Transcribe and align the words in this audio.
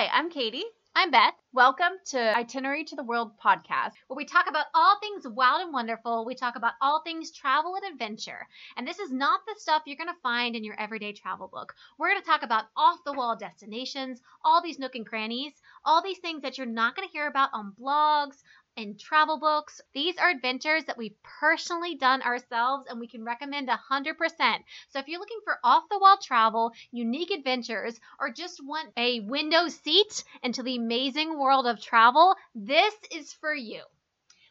Hi, 0.00 0.08
I'm 0.14 0.30
Katie. 0.30 0.64
I'm 0.96 1.10
Beth. 1.10 1.34
Welcome 1.52 1.92
to 2.06 2.34
Itinerary 2.34 2.84
to 2.84 2.96
the 2.96 3.02
World 3.02 3.32
podcast. 3.38 3.92
where 4.06 4.16
we 4.16 4.24
talk 4.24 4.48
about 4.48 4.64
all 4.74 4.98
things 4.98 5.28
wild 5.28 5.60
and 5.60 5.74
wonderful. 5.74 6.24
We 6.24 6.34
talk 6.34 6.56
about 6.56 6.72
all 6.80 7.02
things 7.02 7.30
travel 7.30 7.74
and 7.74 7.92
adventure. 7.92 8.48
And 8.78 8.88
this 8.88 8.98
is 8.98 9.12
not 9.12 9.40
the 9.46 9.56
stuff 9.58 9.82
you're 9.84 9.98
going 9.98 10.08
to 10.08 10.20
find 10.22 10.56
in 10.56 10.64
your 10.64 10.80
everyday 10.80 11.12
travel 11.12 11.48
book. 11.48 11.74
We're 11.98 12.08
going 12.08 12.22
to 12.22 12.26
talk 12.26 12.42
about 12.42 12.64
off 12.78 13.04
the 13.04 13.12
wall 13.12 13.36
destinations, 13.36 14.22
all 14.42 14.62
these 14.62 14.78
nook 14.78 14.94
and 14.94 15.06
crannies, 15.06 15.52
all 15.84 16.02
these 16.02 16.18
things 16.20 16.40
that 16.40 16.56
you're 16.56 16.66
not 16.66 16.96
going 16.96 17.06
to 17.06 17.12
hear 17.12 17.26
about 17.26 17.50
on 17.52 17.74
blogs, 17.78 18.42
in 18.76 18.96
travel 18.96 19.38
books. 19.38 19.80
These 19.92 20.16
are 20.18 20.30
adventures 20.30 20.84
that 20.84 20.96
we've 20.96 21.16
personally 21.22 21.96
done 21.96 22.22
ourselves 22.22 22.86
and 22.88 23.00
we 23.00 23.06
can 23.06 23.24
recommend 23.24 23.68
100%. 23.68 24.64
So 24.88 24.98
if 24.98 25.08
you're 25.08 25.20
looking 25.20 25.40
for 25.44 25.58
off 25.62 25.84
the 25.90 25.98
wall 25.98 26.16
travel, 26.18 26.72
unique 26.90 27.30
adventures, 27.30 28.00
or 28.18 28.30
just 28.30 28.64
want 28.64 28.92
a 28.96 29.20
window 29.20 29.68
seat 29.68 30.24
into 30.42 30.62
the 30.62 30.76
amazing 30.76 31.38
world 31.38 31.66
of 31.66 31.80
travel, 31.80 32.34
this 32.54 32.94
is 33.10 33.32
for 33.32 33.54
you. 33.54 33.82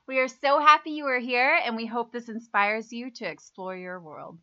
We 0.07 0.19
are 0.19 0.27
so 0.27 0.59
happy 0.59 0.91
you 0.91 1.05
are 1.05 1.19
here 1.19 1.59
and 1.63 1.75
we 1.75 1.85
hope 1.85 2.11
this 2.11 2.29
inspires 2.29 2.91
you 2.91 3.11
to 3.11 3.25
explore 3.25 3.75
your 3.75 3.99
world. 3.99 4.39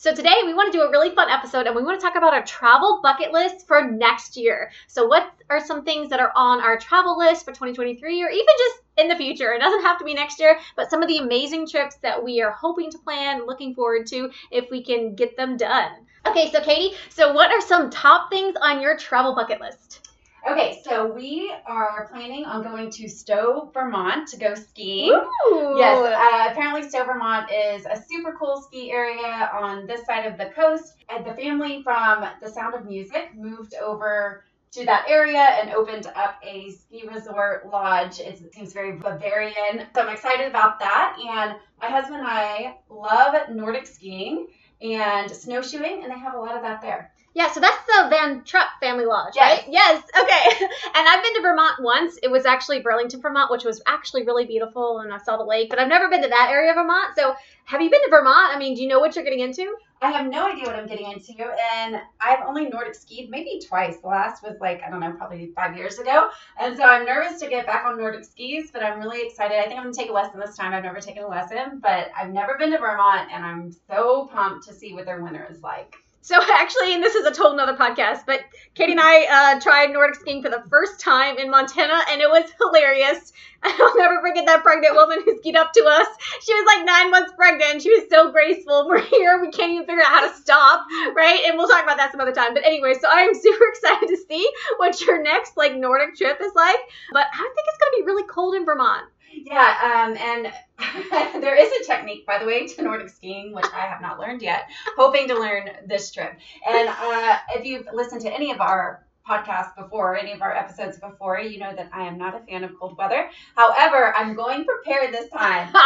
So 0.00 0.14
today 0.14 0.42
we 0.44 0.54
want 0.54 0.72
to 0.72 0.78
do 0.78 0.84
a 0.84 0.90
really 0.92 1.12
fun 1.12 1.28
episode 1.28 1.66
and 1.66 1.74
we 1.74 1.82
want 1.82 1.98
to 1.98 2.06
talk 2.06 2.14
about 2.14 2.32
our 2.32 2.44
travel 2.44 3.00
bucket 3.02 3.32
list 3.32 3.66
for 3.66 3.90
next 3.90 4.36
year. 4.36 4.70
So 4.86 5.04
what 5.08 5.32
are 5.50 5.58
some 5.58 5.82
things 5.82 6.08
that 6.10 6.20
are 6.20 6.30
on 6.36 6.60
our 6.60 6.78
travel 6.78 7.18
list 7.18 7.44
for 7.44 7.50
2023 7.50 8.22
or 8.22 8.28
even 8.28 8.46
just 8.46 8.82
in 8.96 9.08
the 9.08 9.16
future? 9.16 9.52
It 9.52 9.58
doesn't 9.58 9.82
have 9.82 9.98
to 9.98 10.04
be 10.04 10.14
next 10.14 10.38
year, 10.38 10.56
but 10.76 10.88
some 10.88 11.02
of 11.02 11.08
the 11.08 11.18
amazing 11.18 11.66
trips 11.66 11.96
that 11.96 12.22
we 12.22 12.40
are 12.40 12.52
hoping 12.52 12.92
to 12.92 12.98
plan, 12.98 13.44
looking 13.44 13.74
forward 13.74 14.06
to 14.06 14.30
if 14.52 14.70
we 14.70 14.84
can 14.84 15.16
get 15.16 15.36
them 15.36 15.56
done. 15.56 15.90
Okay, 16.28 16.52
so 16.52 16.60
Katie, 16.60 16.94
so 17.08 17.32
what 17.32 17.50
are 17.50 17.60
some 17.60 17.90
top 17.90 18.30
things 18.30 18.54
on 18.62 18.80
your 18.80 18.96
travel 18.96 19.34
bucket 19.34 19.60
list? 19.60 20.07
Okay, 20.46 20.80
so 20.84 21.12
we 21.12 21.52
are 21.66 22.08
planning 22.10 22.44
on 22.44 22.62
going 22.62 22.90
to 22.90 23.08
Stowe, 23.08 23.70
Vermont 23.74 24.28
to 24.28 24.36
go 24.38 24.54
skiing. 24.54 25.10
Ooh. 25.10 25.74
Yes, 25.76 25.98
uh, 25.98 26.50
apparently 26.52 26.88
Stowe, 26.88 27.04
Vermont 27.04 27.50
is 27.50 27.84
a 27.86 28.00
super 28.08 28.36
cool 28.38 28.62
ski 28.62 28.90
area 28.90 29.50
on 29.52 29.86
this 29.86 30.06
side 30.06 30.26
of 30.26 30.38
the 30.38 30.46
coast. 30.46 30.94
And 31.10 31.24
the 31.26 31.34
family 31.34 31.82
from 31.82 32.26
The 32.40 32.48
Sound 32.48 32.74
of 32.74 32.86
Music 32.86 33.32
moved 33.36 33.74
over 33.74 34.44
to 34.70 34.84
that 34.84 35.06
area 35.08 35.40
and 35.40 35.70
opened 35.70 36.06
up 36.14 36.36
a 36.42 36.70
ski 36.70 37.04
resort 37.08 37.66
lodge. 37.70 38.20
It 38.20 38.52
seems 38.54 38.72
very 38.72 38.92
Bavarian. 38.92 39.86
So 39.94 40.02
I'm 40.02 40.14
excited 40.14 40.46
about 40.46 40.78
that. 40.78 41.16
And 41.18 41.56
my 41.80 41.88
husband 41.88 42.20
and 42.20 42.26
I 42.26 42.76
love 42.90 43.34
Nordic 43.50 43.86
skiing 43.86 44.46
and 44.82 45.30
snowshoeing, 45.30 46.02
and 46.02 46.12
they 46.12 46.18
have 46.18 46.34
a 46.34 46.38
lot 46.38 46.56
of 46.56 46.62
that 46.62 46.80
there. 46.80 47.12
Yeah, 47.34 47.50
so 47.52 47.60
that's 47.60 47.84
the 47.86 48.08
Von 48.10 48.42
Trapp 48.44 48.80
family 48.80 49.04
lodge, 49.04 49.34
Yes. 49.36 49.60
right? 49.60 49.68
Yes. 49.72 50.02
Okay. 50.20 50.64
and 50.94 51.08
I've 51.08 51.22
been 51.22 51.34
to 51.34 51.42
Vermont 51.42 51.80
once. 51.80 52.18
It 52.22 52.30
was 52.30 52.46
actually 52.46 52.80
Burlington, 52.80 53.20
Vermont, 53.20 53.50
which 53.50 53.64
was 53.64 53.80
actually 53.86 54.24
really 54.24 54.44
beautiful, 54.44 55.00
and 55.00 55.12
I 55.12 55.18
saw 55.18 55.36
the 55.36 55.44
lake. 55.44 55.70
But 55.70 55.78
I've 55.78 55.88
never 55.88 56.08
been 56.08 56.22
to 56.22 56.28
that 56.28 56.48
area 56.50 56.70
of 56.70 56.76
Vermont. 56.76 57.14
So, 57.16 57.34
have 57.66 57.80
you 57.80 57.90
been 57.90 58.02
to 58.02 58.10
Vermont? 58.10 58.54
I 58.54 58.58
mean, 58.58 58.74
do 58.74 58.82
you 58.82 58.88
know 58.88 58.98
what 58.98 59.14
you're 59.14 59.24
getting 59.24 59.40
into? 59.40 59.76
I 60.00 60.10
have 60.12 60.26
no 60.26 60.46
idea 60.46 60.64
what 60.64 60.76
I'm 60.76 60.86
getting 60.86 61.10
into, 61.10 61.34
and 61.74 62.00
I've 62.20 62.46
only 62.46 62.66
Nordic 62.66 62.94
skied 62.94 63.30
maybe 63.30 63.60
twice. 63.66 63.98
The 63.98 64.06
last 64.06 64.42
was 64.44 64.56
like, 64.60 64.82
I 64.86 64.90
don't 64.90 65.00
know, 65.00 65.12
probably 65.12 65.50
five 65.56 65.76
years 65.76 65.98
ago. 65.98 66.30
And 66.58 66.76
so 66.76 66.84
I'm 66.84 67.04
nervous 67.04 67.40
to 67.40 67.48
get 67.48 67.66
back 67.66 67.84
on 67.84 67.98
Nordic 67.98 68.24
skis, 68.24 68.70
but 68.70 68.84
I'm 68.84 69.00
really 69.00 69.26
excited. 69.26 69.58
I 69.58 69.66
think 69.66 69.80
I'm 69.80 69.92
to 69.92 69.98
take 69.98 70.10
a 70.10 70.12
lesson 70.12 70.38
this 70.38 70.56
time. 70.56 70.72
I've 70.72 70.84
never 70.84 71.00
taken 71.00 71.24
a 71.24 71.28
lesson, 71.28 71.80
but 71.82 72.10
I've 72.16 72.30
never 72.30 72.56
been 72.56 72.70
to 72.70 72.78
Vermont, 72.78 73.28
and 73.32 73.44
I'm 73.44 73.72
so 73.88 74.28
pumped 74.32 74.66
to 74.68 74.72
see 74.72 74.94
what 74.94 75.04
their 75.04 75.20
winter 75.20 75.48
is 75.50 75.62
like. 75.62 75.96
So 76.20 76.36
actually, 76.52 76.94
and 76.94 77.02
this 77.02 77.14
is 77.14 77.26
a 77.26 77.32
total 77.32 77.52
another 77.52 77.76
podcast, 77.76 78.26
but 78.26 78.40
Katie 78.74 78.92
and 78.92 79.00
I 79.00 79.54
uh, 79.56 79.60
tried 79.60 79.90
Nordic 79.90 80.16
skiing 80.16 80.42
for 80.42 80.50
the 80.50 80.62
first 80.68 81.00
time 81.00 81.38
in 81.38 81.50
Montana, 81.50 82.00
and 82.10 82.20
it 82.20 82.28
was 82.28 82.50
hilarious. 82.60 83.32
I'll 83.62 83.96
never 83.96 84.20
forget 84.20 84.46
that 84.46 84.62
pregnant 84.62 84.94
woman 84.94 85.22
who 85.24 85.36
skied 85.38 85.56
up 85.56 85.72
to 85.72 85.84
us. 85.84 86.06
She 86.42 86.54
was 86.54 86.66
like 86.66 86.86
nine 86.86 87.10
months 87.10 87.32
pregnant. 87.36 87.82
She 87.82 87.90
was 87.90 88.08
so 88.08 88.30
graceful. 88.30 88.86
We're 88.88 89.00
here. 89.00 89.40
We 89.40 89.50
can't 89.50 89.72
even 89.72 89.86
figure 89.86 90.02
out 90.02 90.12
how 90.12 90.28
to 90.28 90.34
stop, 90.36 90.86
right? 91.14 91.40
And 91.46 91.58
we'll 91.58 91.68
talk 91.68 91.82
about 91.82 91.96
that 91.96 92.12
some 92.12 92.20
other 92.20 92.32
time. 92.32 92.54
But 92.54 92.64
anyway, 92.64 92.94
so 92.94 93.08
I'm 93.10 93.34
super 93.34 93.64
excited 93.68 94.08
to 94.08 94.16
see 94.28 94.48
what 94.76 95.00
your 95.00 95.22
next 95.22 95.56
like 95.56 95.74
Nordic 95.74 96.14
trip 96.16 96.38
is 96.40 96.52
like. 96.54 96.78
But 97.12 97.26
I 97.32 97.36
think 97.36 97.66
it's 97.66 97.78
gonna 97.78 97.96
be 97.98 98.06
really 98.06 98.28
cold 98.28 98.54
in 98.54 98.64
Vermont. 98.64 99.06
Yeah, 99.32 100.06
um, 100.06 100.16
and 100.16 100.52
there 101.42 101.54
is 101.54 101.70
a 101.80 101.84
technique, 101.90 102.26
by 102.26 102.38
the 102.38 102.46
way, 102.46 102.66
to 102.66 102.82
Nordic 102.82 103.08
skiing, 103.08 103.52
which 103.54 103.66
I 103.74 103.80
have 103.80 104.00
not 104.00 104.18
learned 104.18 104.42
yet, 104.42 104.64
hoping 104.96 105.28
to 105.28 105.34
learn 105.34 105.70
this 105.86 106.10
trip. 106.10 106.38
And 106.68 106.88
uh, 106.88 107.38
if 107.54 107.64
you've 107.64 107.86
listened 107.92 108.22
to 108.22 108.32
any 108.34 108.50
of 108.50 108.60
our 108.60 109.06
podcasts 109.28 109.76
before, 109.76 110.16
any 110.16 110.32
of 110.32 110.40
our 110.42 110.54
episodes 110.54 110.98
before, 110.98 111.38
you 111.40 111.58
know 111.58 111.74
that 111.74 111.90
I 111.92 112.06
am 112.06 112.16
not 112.18 112.34
a 112.34 112.40
fan 112.46 112.64
of 112.64 112.72
cold 112.78 112.96
weather. 112.96 113.28
However, 113.54 114.14
I'm 114.16 114.34
going 114.34 114.64
prepared 114.64 115.12
this 115.12 115.28
time. 115.30 115.74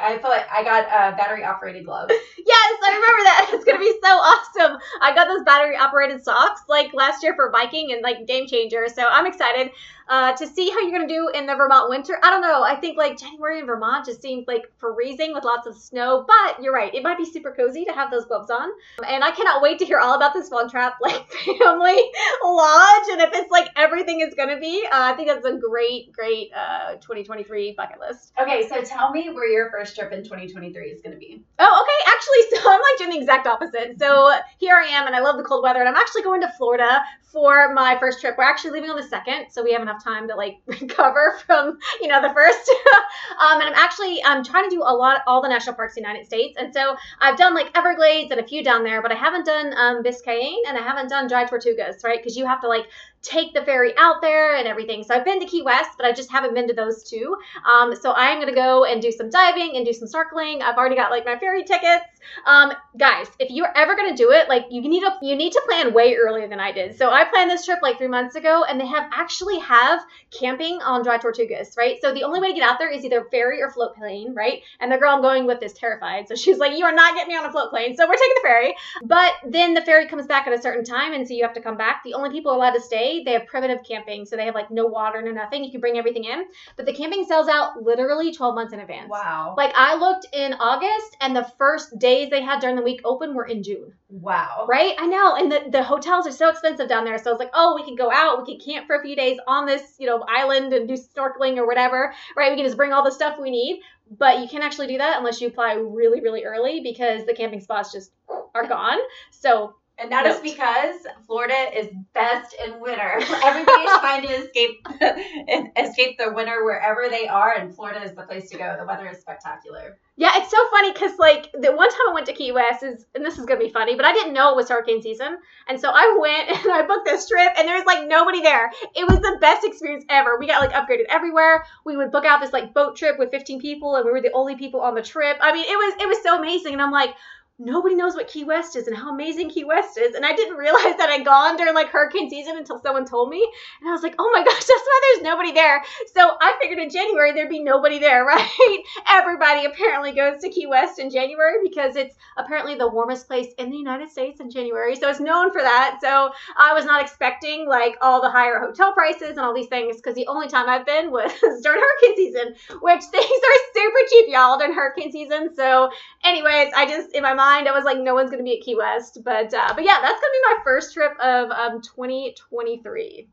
I 0.00 0.18
feel 0.18 0.30
like 0.30 0.46
I 0.50 0.62
got 0.62 0.86
uh, 0.86 1.16
battery 1.16 1.44
operated 1.44 1.84
gloves. 1.84 2.12
Yes, 2.46 2.78
I 2.82 2.94
remember 2.94 3.22
that. 3.24 3.50
It's 3.52 3.64
gonna 3.64 3.78
be 3.78 3.92
so 4.02 4.08
awesome. 4.08 4.78
I 5.02 5.14
got 5.14 5.26
those 5.26 5.42
battery 5.44 5.76
operated 5.76 6.24
socks 6.24 6.62
like 6.68 6.94
last 6.94 7.22
year 7.22 7.34
for 7.34 7.50
biking 7.50 7.92
and 7.92 8.02
like 8.02 8.26
game 8.26 8.46
changer. 8.46 8.86
So 8.88 9.06
I'm 9.06 9.26
excited 9.26 9.70
uh, 10.10 10.32
to 10.32 10.46
see 10.46 10.70
how 10.70 10.80
you're 10.80 10.92
gonna 10.92 11.08
do 11.08 11.30
in 11.32 11.46
the 11.46 11.54
Vermont 11.54 11.88
winter. 11.88 12.18
I 12.22 12.30
don't 12.30 12.42
know. 12.42 12.62
I 12.62 12.76
think 12.76 12.98
like 12.98 13.16
January 13.16 13.60
in 13.60 13.66
Vermont 13.66 14.04
just 14.04 14.20
seems 14.20 14.46
like 14.46 14.70
freezing 14.78 15.32
with 15.32 15.44
lots 15.44 15.66
of 15.66 15.76
snow. 15.76 16.26
But 16.26 16.62
you're 16.62 16.74
right. 16.74 16.94
It 16.94 17.02
might 17.02 17.16
be 17.16 17.24
super 17.24 17.52
cozy 17.52 17.84
to 17.86 17.92
have 17.92 18.10
those 18.10 18.26
gloves 18.26 18.50
on. 18.50 18.70
And 19.06 19.24
I 19.24 19.30
cannot 19.30 19.62
wait 19.62 19.78
to 19.78 19.86
hear 19.86 19.98
all 19.98 20.16
about 20.16 20.34
this 20.34 20.48
Von 20.48 20.68
Trapp 20.68 20.98
like 21.00 21.30
family 21.30 22.02
lodge 22.44 23.08
and 23.12 23.20
if 23.20 23.30
it's 23.32 23.50
like 23.50 23.68
everything 23.76 24.20
is 24.20 24.34
gonna 24.34 24.58
be. 24.58 24.84
Uh, 24.86 25.12
I 25.12 25.14
think 25.14 25.28
that's 25.28 25.46
a 25.46 25.56
great, 25.56 26.12
great 26.12 26.50
uh, 26.54 26.94
2023 26.96 27.74
bucket 27.76 28.00
list. 28.00 28.32
Okay, 28.40 28.68
so 28.68 28.82
tell 28.82 29.10
me 29.10 29.30
where 29.30 29.48
your 29.48 29.70
first 29.70 29.96
trip 29.96 30.12
in 30.12 30.22
2023 30.22 30.88
is 30.88 31.00
going 31.00 31.12
to 31.12 31.18
be. 31.18 31.42
Oh, 31.58 31.84
okay. 31.84 32.10
Actually, 32.12 32.58
so 32.62 32.70
I'm 32.70 32.80
like 32.80 32.98
doing 32.98 33.10
the 33.10 33.18
exact 33.18 33.46
opposite. 33.46 33.98
So 33.98 34.32
here 34.58 34.76
I 34.76 34.86
am, 34.86 35.06
and 35.06 35.14
I 35.14 35.20
love 35.20 35.36
the 35.36 35.44
cold 35.44 35.62
weather, 35.62 35.80
and 35.80 35.88
I'm 35.88 35.96
actually 35.96 36.22
going 36.22 36.40
to 36.40 36.50
Florida 36.58 37.02
for 37.32 37.72
my 37.74 37.96
first 38.00 38.20
trip. 38.20 38.34
We're 38.36 38.44
actually 38.44 38.72
leaving 38.72 38.90
on 38.90 38.96
the 38.96 39.02
second, 39.02 39.46
so 39.50 39.62
we 39.62 39.72
have 39.72 39.82
enough 39.82 39.99
time 40.00 40.28
to 40.28 40.34
like 40.34 40.60
recover 40.66 41.38
from 41.46 41.78
you 42.00 42.08
know 42.08 42.20
the 42.20 42.32
first. 42.34 42.70
um, 43.40 43.60
and 43.60 43.70
I'm 43.70 43.74
actually 43.74 44.22
I'm 44.24 44.44
trying 44.44 44.68
to 44.68 44.74
do 44.74 44.82
a 44.82 44.94
lot 44.94 45.22
all 45.26 45.42
the 45.42 45.48
national 45.48 45.76
parks 45.76 45.96
in 45.96 46.02
the 46.02 46.08
United 46.08 46.26
States, 46.26 46.56
and 46.58 46.72
so 46.72 46.96
I've 47.20 47.36
done 47.36 47.54
like 47.54 47.70
Everglades 47.76 48.30
and 48.30 48.40
a 48.40 48.46
few 48.46 48.62
down 48.62 48.84
there, 48.84 49.02
but 49.02 49.12
I 49.12 49.16
haven't 49.16 49.46
done 49.46 49.72
um, 49.76 50.02
Biscayne 50.02 50.58
and 50.68 50.76
I 50.76 50.82
haven't 50.82 51.08
done 51.08 51.28
Dry 51.28 51.44
Tortugas, 51.44 52.04
right? 52.04 52.18
Because 52.18 52.36
you 52.36 52.46
have 52.46 52.60
to 52.60 52.68
like 52.68 52.86
take 53.22 53.52
the 53.52 53.62
ferry 53.62 53.92
out 53.98 54.22
there 54.22 54.56
and 54.56 54.66
everything. 54.66 55.02
So 55.04 55.14
I've 55.14 55.24
been 55.24 55.40
to 55.40 55.46
Key 55.46 55.62
West, 55.62 55.90
but 55.96 56.06
I 56.06 56.12
just 56.12 56.30
haven't 56.30 56.54
been 56.54 56.66
to 56.68 56.74
those 56.74 57.02
two. 57.04 57.36
Um, 57.70 57.94
so 57.94 58.14
I'm 58.14 58.40
gonna 58.40 58.54
go 58.54 58.84
and 58.84 59.02
do 59.02 59.12
some 59.12 59.28
diving 59.28 59.76
and 59.76 59.84
do 59.84 59.92
some 59.92 60.08
snorkeling. 60.08 60.62
I've 60.62 60.76
already 60.76 60.96
got 60.96 61.10
like 61.10 61.26
my 61.26 61.38
ferry 61.38 61.64
tickets. 61.64 62.04
Um, 62.46 62.72
guys, 62.98 63.26
if 63.38 63.50
you're 63.50 63.76
ever 63.76 63.94
gonna 63.94 64.16
do 64.16 64.30
it, 64.32 64.48
like 64.48 64.66
you 64.70 64.80
need 64.80 65.00
to 65.00 65.12
you 65.22 65.36
need 65.36 65.52
to 65.52 65.62
plan 65.66 65.92
way 65.92 66.14
earlier 66.14 66.48
than 66.48 66.60
I 66.60 66.72
did. 66.72 66.96
So 66.96 67.10
I 67.10 67.24
planned 67.24 67.50
this 67.50 67.64
trip 67.64 67.80
like 67.82 67.98
three 67.98 68.08
months 68.08 68.36
ago, 68.36 68.64
and 68.64 68.80
they 68.80 68.86
have 68.86 69.10
actually 69.12 69.58
have 69.60 70.00
camping 70.30 70.80
on 70.82 71.02
Dry 71.02 71.18
Tortugas, 71.18 71.76
right? 71.76 71.98
So 72.00 72.14
the 72.14 72.22
only 72.22 72.40
way 72.40 72.48
to 72.48 72.54
get 72.54 72.68
out 72.68 72.78
there 72.78 72.90
is 72.90 73.04
either 73.04 73.24
ferry 73.30 73.60
or 73.60 73.70
float 73.70 73.96
plane, 73.96 74.34
right? 74.34 74.62
And 74.80 74.90
the 74.90 74.96
girl 74.96 75.14
I'm 75.14 75.22
going 75.22 75.46
with 75.46 75.62
is 75.62 75.74
terrified, 75.74 76.28
so 76.28 76.34
she's 76.34 76.58
like, 76.58 76.76
"You 76.76 76.86
are 76.86 76.94
not 76.94 77.14
getting 77.14 77.32
me 77.32 77.38
on 77.38 77.44
a 77.44 77.52
float 77.52 77.70
plane." 77.70 77.94
So 77.96 78.06
we're 78.06 78.14
taking 78.14 78.34
the 78.36 78.48
ferry, 78.48 78.74
but 79.04 79.32
then 79.46 79.74
the 79.74 79.82
ferry 79.82 80.06
comes 80.06 80.26
back 80.26 80.46
at 80.46 80.52
a 80.54 80.62
certain 80.62 80.84
time, 80.84 81.12
and 81.12 81.28
so 81.28 81.34
you 81.34 81.42
have 81.42 81.54
to 81.54 81.60
come 81.60 81.76
back. 81.76 82.02
The 82.02 82.14
only 82.14 82.30
people 82.30 82.54
allowed 82.54 82.72
to 82.72 82.80
stay 82.80 83.09
they 83.24 83.32
have 83.32 83.46
primitive 83.46 83.84
camping, 83.86 84.24
so 84.24 84.36
they 84.36 84.44
have 84.44 84.54
like 84.54 84.70
no 84.70 84.86
water, 84.86 85.20
no 85.22 85.32
nothing. 85.32 85.64
You 85.64 85.70
can 85.70 85.80
bring 85.80 85.98
everything 85.98 86.24
in, 86.24 86.44
but 86.76 86.86
the 86.86 86.92
camping 86.92 87.24
sells 87.24 87.48
out 87.48 87.82
literally 87.82 88.32
12 88.32 88.54
months 88.54 88.72
in 88.72 88.80
advance. 88.80 89.10
Wow. 89.10 89.54
Like 89.56 89.72
I 89.74 89.96
looked 89.96 90.26
in 90.32 90.54
August, 90.54 91.16
and 91.20 91.34
the 91.34 91.50
first 91.58 91.98
days 91.98 92.30
they 92.30 92.42
had 92.42 92.60
during 92.60 92.76
the 92.76 92.82
week 92.82 93.00
open 93.04 93.34
were 93.34 93.46
in 93.46 93.62
June. 93.62 93.92
wow. 94.08 94.66
Right? 94.68 94.94
I 94.98 95.06
know. 95.06 95.34
And 95.36 95.50
the, 95.50 95.64
the 95.70 95.82
hotels 95.82 96.26
are 96.26 96.32
so 96.32 96.48
expensive 96.48 96.88
down 96.88 97.04
there. 97.04 97.18
So 97.18 97.30
I 97.30 97.32
was 97.32 97.40
like, 97.40 97.50
oh, 97.54 97.74
we 97.74 97.84
can 97.84 97.96
go 97.96 98.10
out, 98.10 98.46
we 98.46 98.56
can 98.56 98.64
camp 98.64 98.86
for 98.86 98.96
a 98.96 99.02
few 99.02 99.16
days 99.16 99.38
on 99.46 99.66
this, 99.66 99.96
you 99.98 100.06
know, 100.06 100.24
island 100.28 100.72
and 100.72 100.88
do 100.88 100.94
snorkeling 100.94 101.56
or 101.58 101.66
whatever. 101.66 102.14
Right? 102.36 102.50
We 102.50 102.56
can 102.56 102.64
just 102.64 102.76
bring 102.76 102.92
all 102.92 103.04
the 103.04 103.10
stuff 103.10 103.38
we 103.40 103.50
need. 103.50 103.82
But 104.18 104.40
you 104.40 104.48
can't 104.48 104.64
actually 104.64 104.88
do 104.88 104.98
that 104.98 105.18
unless 105.18 105.40
you 105.40 105.46
apply 105.46 105.74
really, 105.74 106.20
really 106.20 106.44
early 106.44 106.80
because 106.80 107.24
the 107.26 107.32
camping 107.32 107.60
spots 107.60 107.92
just 107.92 108.10
are 108.54 108.66
gone. 108.66 108.98
So 109.30 109.76
And 110.00 110.10
that 110.12 110.24
is 110.24 110.40
because 110.40 110.96
Florida 111.26 111.78
is 111.78 111.88
best 112.14 112.56
in 112.64 112.80
winter. 112.80 113.20
Everybody 113.44 113.82
is 113.82 113.98
trying 113.98 114.22
to 114.22 114.32
escape 114.32 114.86
escape 115.76 116.18
the 116.18 116.32
winter 116.32 116.64
wherever 116.64 117.08
they 117.10 117.28
are, 117.28 117.54
and 117.54 117.74
Florida 117.74 118.02
is 118.02 118.14
the 118.14 118.22
place 118.22 118.48
to 118.50 118.58
go. 118.58 118.76
The 118.78 118.86
weather 118.86 119.06
is 119.08 119.20
spectacular. 119.20 119.98
Yeah, 120.16 120.32
it's 120.34 120.50
so 120.50 120.58
funny 120.70 120.92
because 120.92 121.18
like 121.18 121.50
the 121.52 121.72
one 121.72 121.88
time 121.88 122.00
I 122.10 122.12
went 122.12 122.26
to 122.26 122.32
Key 122.32 122.52
West 122.52 122.82
is, 122.82 123.06
and 123.14 123.24
this 123.24 123.38
is 123.38 123.44
gonna 123.44 123.60
be 123.60 123.70
funny, 123.70 123.94
but 123.94 124.04
I 124.04 124.12
didn't 124.12 124.32
know 124.32 124.50
it 124.50 124.56
was 124.56 124.68
hurricane 124.68 125.02
season, 125.02 125.38
and 125.68 125.80
so 125.80 125.90
I 125.90 126.16
went 126.18 126.50
and 126.64 126.72
I 126.72 126.86
booked 126.86 127.06
this 127.06 127.28
trip, 127.28 127.52
and 127.58 127.68
there 127.68 127.76
was 127.76 127.86
like 127.86 128.06
nobody 128.06 128.40
there. 128.40 128.70
It 128.94 129.06
was 129.06 129.20
the 129.20 129.38
best 129.40 129.66
experience 129.66 130.04
ever. 130.08 130.38
We 130.38 130.46
got 130.46 130.60
like 130.60 130.72
upgraded 130.72 131.06
everywhere. 131.10 131.64
We 131.84 131.96
would 131.96 132.10
book 132.10 132.24
out 132.24 132.40
this 132.40 132.52
like 132.52 132.72
boat 132.72 132.96
trip 132.96 133.18
with 133.18 133.30
15 133.30 133.60
people, 133.60 133.96
and 133.96 134.04
we 134.06 134.12
were 134.12 134.20
the 134.22 134.32
only 134.32 134.56
people 134.56 134.80
on 134.80 134.94
the 134.94 135.02
trip. 135.02 135.36
I 135.40 135.52
mean, 135.52 135.64
it 135.64 135.76
was 135.76 135.94
it 136.00 136.08
was 136.08 136.22
so 136.22 136.38
amazing, 136.38 136.72
and 136.72 136.82
I'm 136.82 136.90
like. 136.92 137.14
Nobody 137.60 137.94
knows 137.94 138.14
what 138.14 138.26
Key 138.26 138.44
West 138.44 138.74
is 138.74 138.86
and 138.86 138.96
how 138.96 139.12
amazing 139.12 139.50
Key 139.50 139.64
West 139.64 139.98
is. 139.98 140.14
And 140.14 140.24
I 140.24 140.34
didn't 140.34 140.56
realize 140.56 140.96
that 140.96 141.10
I'd 141.10 141.24
gone 141.24 141.56
during 141.56 141.74
like 141.74 141.88
hurricane 141.88 142.30
season 142.30 142.56
until 142.56 142.80
someone 142.80 143.04
told 143.04 143.28
me. 143.28 143.46
And 143.80 143.88
I 143.88 143.92
was 143.92 144.02
like, 144.02 144.14
oh 144.18 144.30
my 144.32 144.42
gosh, 144.44 144.64
that's 144.64 144.68
why 144.68 145.00
there's 145.02 145.24
nobody 145.24 145.52
there. 145.52 145.82
So 146.16 146.22
I 146.40 146.56
figured 146.60 146.78
in 146.78 146.88
January 146.88 147.32
there'd 147.32 147.50
be 147.50 147.62
nobody 147.62 147.98
there, 147.98 148.24
right? 148.30 148.78
Everybody 149.06 149.66
apparently 149.66 150.12
goes 150.12 150.40
to 150.40 150.48
Key 150.48 150.66
West 150.66 150.98
in 150.98 151.10
January 151.10 151.58
because 151.62 151.96
it's 151.96 152.16
apparently 152.38 152.76
the 152.76 152.88
warmest 152.88 153.26
place 153.26 153.48
in 153.58 153.70
the 153.70 153.76
United 153.76 154.10
States 154.10 154.40
in 154.40 154.50
January. 154.50 154.96
So 154.96 155.10
it's 155.10 155.20
known 155.20 155.52
for 155.52 155.60
that. 155.60 155.98
So 156.00 156.30
I 156.56 156.72
was 156.72 156.86
not 156.86 157.02
expecting 157.02 157.68
like 157.68 157.96
all 158.00 158.22
the 158.22 158.30
higher 158.30 158.58
hotel 158.58 158.94
prices 158.94 159.30
and 159.30 159.40
all 159.40 159.54
these 159.54 159.68
things 159.68 159.96
because 159.96 160.14
the 160.14 160.26
only 160.28 160.48
time 160.48 160.68
I've 160.68 160.86
been 160.86 161.10
was 161.10 161.30
during 161.62 161.80
hurricane 161.80 162.16
season, 162.16 162.54
which 162.80 163.02
things 163.02 163.24
are 163.24 163.60
super 163.74 163.98
cheap, 164.08 164.26
y'all, 164.28 164.58
during 164.58 164.74
hurricane 164.74 165.12
season. 165.12 165.54
So, 165.54 165.90
anyways, 166.24 166.72
I 166.74 166.86
just 166.86 167.14
in 167.14 167.22
my 167.22 167.34
mind 167.34 167.49
I 167.50 167.72
was 167.72 167.84
like, 167.84 167.98
no 167.98 168.14
one's 168.14 168.30
gonna 168.30 168.42
be 168.42 168.58
at 168.58 168.64
Key 168.64 168.76
West, 168.76 169.18
but 169.24 169.52
uh, 169.52 169.72
but 169.74 169.84
yeah, 169.84 169.98
that's 170.00 170.20
gonna 170.20 170.32
be 170.32 170.40
my 170.44 170.56
first 170.64 170.94
trip 170.94 171.12
of 171.20 171.50
um 171.50 171.80
2023. 171.82 173.28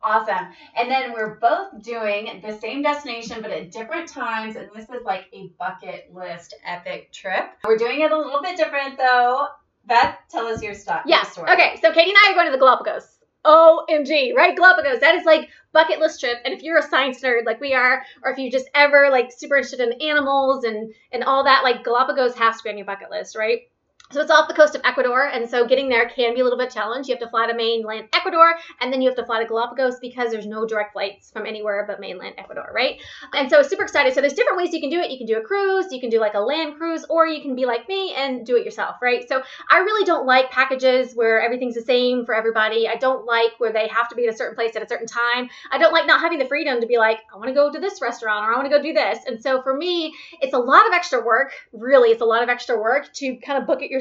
Awesome. 0.00 0.46
And 0.76 0.90
then 0.90 1.12
we're 1.12 1.36
both 1.40 1.82
doing 1.82 2.40
the 2.40 2.56
same 2.58 2.82
destination, 2.82 3.42
but 3.42 3.50
at 3.50 3.72
different 3.72 4.08
times. 4.08 4.54
And 4.54 4.68
this 4.74 4.88
is 4.88 5.04
like 5.04 5.26
a 5.32 5.48
bucket 5.58 6.10
list 6.14 6.54
epic 6.64 7.12
trip. 7.12 7.50
We're 7.64 7.76
doing 7.76 8.00
it 8.00 8.12
a 8.12 8.16
little 8.16 8.40
bit 8.40 8.56
different 8.56 8.96
though. 8.96 9.48
Beth, 9.86 10.16
tell 10.30 10.46
us 10.46 10.62
your 10.62 10.74
stuff. 10.74 11.02
Yeah. 11.06 11.24
Okay. 11.36 11.78
So 11.82 11.92
Katie 11.92 12.10
and 12.10 12.18
I 12.24 12.30
are 12.30 12.34
going 12.34 12.46
to 12.46 12.52
the 12.52 12.58
Galapagos. 12.58 13.17
OMG, 13.44 14.34
right? 14.34 14.56
Galapagos. 14.56 15.00
That 15.00 15.14
is 15.14 15.24
like 15.24 15.48
bucket 15.72 16.00
list 16.00 16.20
trip. 16.20 16.38
And 16.44 16.54
if 16.54 16.62
you're 16.62 16.78
a 16.78 16.82
science 16.82 17.20
nerd 17.22 17.46
like 17.46 17.60
we 17.60 17.74
are, 17.74 18.02
or 18.22 18.32
if 18.32 18.38
you 18.38 18.50
just 18.50 18.68
ever 18.74 19.08
like 19.10 19.30
super 19.32 19.56
interested 19.56 19.80
in 19.80 20.00
animals 20.02 20.64
and 20.64 20.92
and 21.12 21.24
all 21.24 21.44
that, 21.44 21.62
like 21.64 21.84
Galapagos 21.84 22.36
has 22.36 22.58
to 22.58 22.64
be 22.64 22.70
on 22.70 22.78
your 22.78 22.86
bucket 22.86 23.10
list, 23.10 23.36
right? 23.36 23.62
So 24.10 24.22
it's 24.22 24.30
off 24.30 24.48
the 24.48 24.54
coast 24.54 24.74
of 24.74 24.80
Ecuador, 24.84 25.26
and 25.26 25.48
so 25.50 25.66
getting 25.66 25.90
there 25.90 26.08
can 26.08 26.32
be 26.32 26.40
a 26.40 26.42
little 26.42 26.58
bit 26.58 26.70
challenged. 26.70 27.10
You 27.10 27.14
have 27.14 27.22
to 27.22 27.28
fly 27.28 27.46
to 27.46 27.54
mainland 27.54 28.08
Ecuador, 28.14 28.54
and 28.80 28.90
then 28.90 29.02
you 29.02 29.08
have 29.10 29.16
to 29.18 29.26
fly 29.26 29.42
to 29.42 29.46
Galapagos 29.46 29.98
because 30.00 30.30
there's 30.30 30.46
no 30.46 30.66
direct 30.66 30.94
flights 30.94 31.30
from 31.30 31.44
anywhere 31.44 31.84
but 31.86 32.00
mainland 32.00 32.36
Ecuador, 32.38 32.70
right? 32.74 33.02
And 33.34 33.50
so 33.50 33.60
super 33.60 33.82
excited. 33.82 34.14
So 34.14 34.22
there's 34.22 34.32
different 34.32 34.56
ways 34.56 34.72
you 34.72 34.80
can 34.80 34.88
do 34.88 34.98
it. 34.98 35.10
You 35.10 35.18
can 35.18 35.26
do 35.26 35.36
a 35.36 35.42
cruise, 35.42 35.92
you 35.92 36.00
can 36.00 36.08
do 36.08 36.20
like 36.20 36.32
a 36.32 36.40
land 36.40 36.78
cruise, 36.78 37.04
or 37.10 37.26
you 37.26 37.42
can 37.42 37.54
be 37.54 37.66
like 37.66 37.86
me 37.86 38.14
and 38.14 38.46
do 38.46 38.56
it 38.56 38.64
yourself, 38.64 38.96
right? 39.02 39.28
So 39.28 39.42
I 39.70 39.80
really 39.80 40.06
don't 40.06 40.24
like 40.24 40.50
packages 40.50 41.12
where 41.12 41.42
everything's 41.42 41.74
the 41.74 41.82
same 41.82 42.24
for 42.24 42.34
everybody. 42.34 42.88
I 42.88 42.96
don't 42.96 43.26
like 43.26 43.52
where 43.58 43.74
they 43.74 43.88
have 43.88 44.08
to 44.08 44.14
be 44.14 44.26
at 44.26 44.32
a 44.32 44.36
certain 44.36 44.56
place 44.56 44.74
at 44.74 44.82
a 44.82 44.88
certain 44.88 45.06
time. 45.06 45.50
I 45.70 45.76
don't 45.76 45.92
like 45.92 46.06
not 46.06 46.20
having 46.20 46.38
the 46.38 46.46
freedom 46.46 46.80
to 46.80 46.86
be 46.86 46.96
like, 46.96 47.18
I 47.30 47.36
want 47.36 47.48
to 47.48 47.54
go 47.54 47.70
to 47.70 47.78
this 47.78 48.00
restaurant 48.00 48.48
or 48.48 48.54
I 48.54 48.56
want 48.56 48.70
to 48.70 48.74
go 48.74 48.82
do 48.82 48.94
this. 48.94 49.18
And 49.26 49.38
so 49.38 49.60
for 49.60 49.76
me, 49.76 50.14
it's 50.40 50.54
a 50.54 50.58
lot 50.58 50.86
of 50.86 50.94
extra 50.94 51.22
work. 51.22 51.52
Really, 51.74 52.08
it's 52.08 52.22
a 52.22 52.24
lot 52.24 52.42
of 52.42 52.48
extra 52.48 52.80
work 52.80 53.12
to 53.12 53.36
kind 53.36 53.60
of 53.60 53.66
book 53.66 53.82
it 53.82 53.90
yourself. 53.90 53.97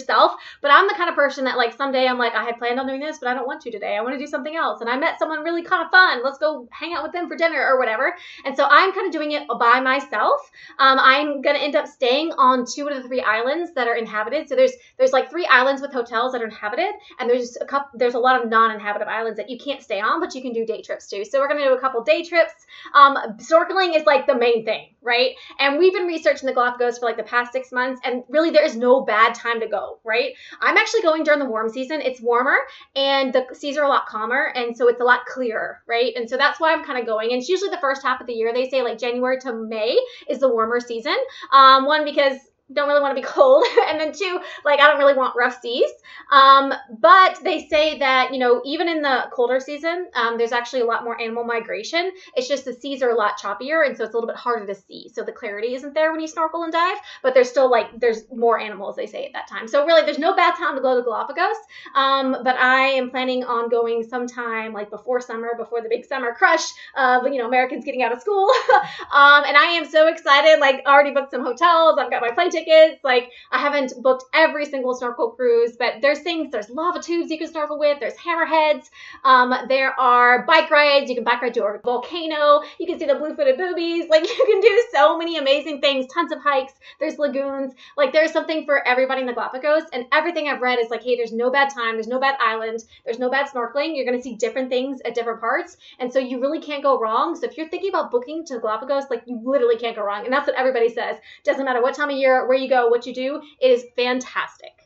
But 0.62 0.72
I'm 0.72 0.88
the 0.88 0.96
kind 0.96 1.10
of 1.10 1.16
person 1.16 1.46
that 1.46 1.58
like 1.58 1.76
someday 1.76 2.08
I'm 2.08 2.18
like, 2.18 2.36
I 2.36 2.44
had 2.44 2.58
planned 2.58 2.80
on 2.80 2.88
doing 2.88 3.00
this, 3.00 3.20
but 3.20 3.30
I 3.30 3.34
don't 3.34 3.48
want 3.48 3.62
to 3.62 3.72
today. 3.72 3.96
I 3.96 4.02
want 4.02 4.14
to 4.14 4.20
do 4.20 4.28
something 4.28 4.56
else. 4.56 4.82
And 4.82 4.90
I 4.90 4.98
met 4.98 5.20
someone 5.20 5.44
really 5.44 5.64
kind 5.64 5.86
of 5.86 5.92
fun. 5.92 6.24
Let's 6.24 6.38
go 6.38 6.68
hang 6.72 6.94
out 6.94 7.04
with 7.04 7.12
them 7.12 7.28
for 7.28 7.36
dinner 7.36 7.64
or 7.66 7.80
whatever. 7.80 8.16
And 8.46 8.56
so 8.56 8.66
I'm 8.70 8.94
kind 8.94 9.08
of 9.08 9.14
doing 9.14 9.32
it 9.32 9.44
by 9.60 9.80
myself. 9.80 10.42
Um, 10.80 11.00
I'm 11.00 11.42
gonna 11.42 11.60
end 11.60 11.76
up 11.76 11.88
staying 11.88 12.32
on 12.34 12.66
two 12.66 12.88
of 12.88 12.96
the 12.96 13.08
three 13.08 13.22
islands 13.22 13.74
that 13.74 13.88
are 13.88 13.96
inhabited. 13.96 14.50
So 14.50 14.56
there's 14.56 14.74
there's 14.98 15.12
like 15.12 15.30
three 15.30 15.46
islands 15.46 15.82
with 15.82 15.94
hotels 15.94 16.34
that 16.34 16.42
are 16.42 16.46
inhabited, 16.46 16.94
and 17.20 17.30
there's 17.30 17.58
a 17.60 17.66
couple 17.66 17.98
there's 17.98 18.16
a 18.16 18.20
lot 18.20 18.42
of 18.42 18.50
non-inhabited 18.50 19.08
islands 19.08 19.38
that 19.38 19.50
you 19.50 19.58
can't 19.58 19.82
stay 19.82 20.00
on, 20.00 20.20
but 20.20 20.36
you 20.36 20.42
can 20.42 20.54
do 20.54 20.66
day 20.66 20.82
trips 20.82 21.08
too. 21.08 21.24
So 21.26 21.40
we're 21.40 21.48
gonna 21.48 21.64
do 21.64 21.74
a 21.74 21.80
couple 21.80 22.04
day 22.04 22.24
trips. 22.24 22.54
Um, 22.94 23.16
snorkeling 23.38 23.96
is 23.96 24.06
like 24.06 24.28
the 24.28 24.36
main 24.38 24.66
thing, 24.66 24.96
right? 25.02 25.32
And 25.60 25.78
we've 25.78 25.94
been 25.94 26.08
researching 26.08 26.48
the 26.48 26.54
Galapagos 26.54 27.00
for 27.00 27.06
like 27.06 27.18
the 27.18 27.24
past 27.24 27.52
six 27.54 27.72
months, 27.72 28.02
and 28.04 28.24
really 28.30 28.52
there 28.52 28.66
is 28.66 28.76
no 28.76 29.02
bad 29.02 29.34
time 29.36 29.60
to 29.62 29.68
go, 29.68 29.87
right? 30.04 30.34
I'm 30.62 30.78
actually 30.78 31.02
going 31.02 31.24
during 31.24 31.40
the 31.40 31.46
warm 31.46 31.70
season. 31.70 32.02
It's 32.02 32.22
warmer 32.22 32.58
and 32.96 33.34
the 33.34 33.46
seas 33.54 33.78
are 33.78 33.84
a 33.84 33.90
lot 33.90 34.06
calmer, 34.08 34.52
and 34.56 34.76
so 34.76 34.88
it's 34.88 35.02
a 35.02 35.04
lot 35.04 35.26
clearer, 35.26 35.82
right? 35.88 36.14
And 36.16 36.30
so 36.30 36.38
that's 36.38 36.60
why 36.60 36.74
I'm 36.74 36.84
kind 36.84 37.00
of 37.00 37.06
going. 37.06 37.32
And 37.32 37.40
it's 37.40 37.50
usually 37.50 37.70
the 37.70 37.80
first 37.80 38.04
half 38.04 38.22
of 38.22 38.28
the 38.28 38.34
year. 38.34 38.54
They 38.54 38.70
say 38.70 38.82
like 38.82 38.98
January 38.98 39.40
to 39.42 39.54
May 39.54 40.00
is 40.30 40.40
the 40.40 40.50
warmer 40.50 40.80
season. 40.80 41.18
Um, 41.52 41.86
one 41.86 42.04
because 42.04 42.38
don't 42.74 42.88
really 42.88 43.02
want 43.02 43.16
to 43.16 43.22
be 43.22 43.28
cold. 43.28 43.66
And 43.88 44.00
then 44.00 44.12
two 44.12 44.40
like 44.66 44.80
i 44.80 44.88
don't 44.88 44.98
really 44.98 45.14
want 45.14 45.36
rough 45.36 45.62
seas. 45.62 45.90
Um, 46.32 46.74
but 47.00 47.40
they 47.44 47.68
say 47.68 48.00
that 48.00 48.34
you 48.34 48.40
know 48.40 48.62
even 48.66 48.88
in 48.88 49.02
the 49.02 49.26
colder 49.34 49.60
season 49.60 50.08
um, 50.14 50.38
there's 50.38 50.52
actually 50.52 50.82
a 50.82 50.86
lot 50.86 51.04
more 51.04 51.20
animal 51.20 51.44
migration. 51.44 52.12
It's 52.36 52.48
just 52.48 52.66
the 52.66 52.74
seas 52.74 53.02
are 53.02 53.10
a 53.10 53.16
lot 53.16 53.40
choppier 53.40 53.86
and 53.86 53.96
so 53.96 54.04
it's 54.04 54.14
a 54.14 54.18
little 54.18 54.28
bit 54.28 54.36
harder 54.36 54.66
to 54.66 54.76
see. 54.76 55.10
So 55.14 55.24
the 55.24 55.32
clarity 55.32 55.76
isn't 55.76 55.94
there 55.94 56.12
when 56.12 56.22
you 56.22 56.28
snorkel 56.28 56.64
and 56.64 56.74
dive 56.74 56.98
but 57.24 57.34
there's 57.34 57.50
still 57.50 57.70
like 57.70 57.88
there's 58.00 58.24
more 58.34 58.60
animals 58.60 58.96
they 58.96 59.08
say 59.08 59.26
at 59.26 59.34
that 59.34 59.48
time. 59.48 59.68
So 59.68 59.86
really 59.86 60.04
there's 60.04 60.20
no 60.20 60.36
bad 60.36 60.56
time 60.56 60.76
to 60.76 60.82
go 60.82 60.98
to 60.98 61.04
galapagos. 61.04 61.56
Um, 61.96 62.38
but 62.44 62.56
i 62.58 62.88
am 62.88 63.10
planning 63.10 63.44
on 63.44 63.70
going 63.70 64.04
sometime 64.04 64.74
like 64.74 64.90
before 64.90 65.22
summer 65.22 65.52
before 65.58 65.82
the 65.82 65.90
big 65.90 66.06
summer 66.06 66.34
crush 66.34 66.64
of 66.96 67.28
you 67.28 67.38
know 67.38 67.48
americans 67.48 67.86
getting 67.86 68.04
out 68.04 68.12
of 68.12 68.22
school. 68.22 68.50
Um, 69.14 69.44
and 69.46 69.56
i 69.56 69.72
am 69.74 69.86
so 69.86 70.08
excited 70.08 70.60
like 70.60 70.84
already 70.86 71.12
booked 71.12 71.32
some 71.32 71.44
hotels. 71.44 71.98
I've 71.98 72.12
got 72.12 72.22
my 72.22 72.32
plane 72.32 72.52
tickets. 72.58 73.04
Like 73.04 73.32
I 73.52 73.60
haven't 73.60 73.94
booked 74.02 74.26
every 74.34 74.66
single 74.66 74.94
snorkel 74.96 75.32
cruise, 75.32 75.76
but 75.78 75.96
there's 76.02 76.20
things. 76.20 76.52
There's 76.52 76.70
lava 76.70 77.02
tubes 77.02 77.30
you 77.32 77.38
can 77.38 77.48
snorkel 77.48 77.80
with. 77.80 78.00
There's 78.00 78.16
hammerheads. 78.16 78.90
Um, 79.24 79.54
there 79.68 79.98
are 80.00 80.46
bike 80.46 80.70
rides. 80.72 81.10
You 81.10 81.16
can 81.16 81.24
bike 81.24 81.42
ride 81.42 81.54
to 81.56 81.64
a 81.66 81.80
volcano. 81.84 82.62
You 82.80 82.88
can 82.88 83.00
see 83.00 83.06
the 83.06 83.16
blue-footed 83.16 83.58
boobies. 83.58 84.06
Like 84.18 84.24
you 84.24 84.46
can 84.46 84.62
do 84.62 84.84
so 84.94 85.18
many 85.18 85.38
amazing 85.38 85.80
things. 85.82 86.08
Tons 86.12 86.32
of 86.32 86.40
hikes. 86.42 86.74
There's 87.00 87.20
lagoons. 87.20 87.74
Like 87.98 88.14
there's 88.14 88.32
something 88.32 88.66
for 88.66 88.88
everybody 88.88 89.22
in 89.22 89.28
the 89.28 89.34
Galapagos. 89.34 89.84
And 89.94 90.06
everything 90.12 90.48
I've 90.48 90.62
read 90.62 90.80
is 90.80 90.90
like, 90.90 91.04
hey, 91.04 91.16
there's 91.16 91.34
no 91.34 91.52
bad 91.52 91.70
time. 91.70 91.96
There's 91.96 92.08
no 92.08 92.20
bad 92.20 92.36
island. 92.40 92.84
There's 93.06 93.20
no 93.20 93.30
bad 93.30 93.48
snorkeling. 93.48 93.96
You're 93.96 94.06
gonna 94.06 94.22
see 94.22 94.36
different 94.36 94.70
things 94.70 95.02
at 95.06 95.14
different 95.14 95.40
parts, 95.40 95.78
and 96.00 96.12
so 96.12 96.20
you 96.20 96.42
really 96.42 96.60
can't 96.60 96.84
go 96.84 97.00
wrong. 97.00 97.36
So 97.36 97.46
if 97.46 97.58
you're 97.58 97.70
thinking 97.70 97.90
about 97.90 98.12
booking 98.12 98.46
to 98.46 98.56
the 98.56 98.60
Galapagos, 98.60 99.06
like 99.10 99.24
you 99.26 99.40
literally 99.44 99.78
can't 99.78 99.96
go 99.96 100.04
wrong. 100.04 100.26
And 100.26 100.34
that's 100.34 100.48
what 100.48 100.56
everybody 100.56 100.90
says. 100.90 101.18
Doesn't 101.44 101.66
matter 101.66 101.82
what 101.82 101.96
time 101.96 102.10
of 102.10 102.18
year, 102.18 102.47
where 102.48 102.58
you 102.58 102.70
go, 102.70 102.88
what 102.88 103.06
you 103.06 103.14
do. 103.14 103.42
It 103.60 103.72
is 103.72 103.86
fantastic. 103.96 104.78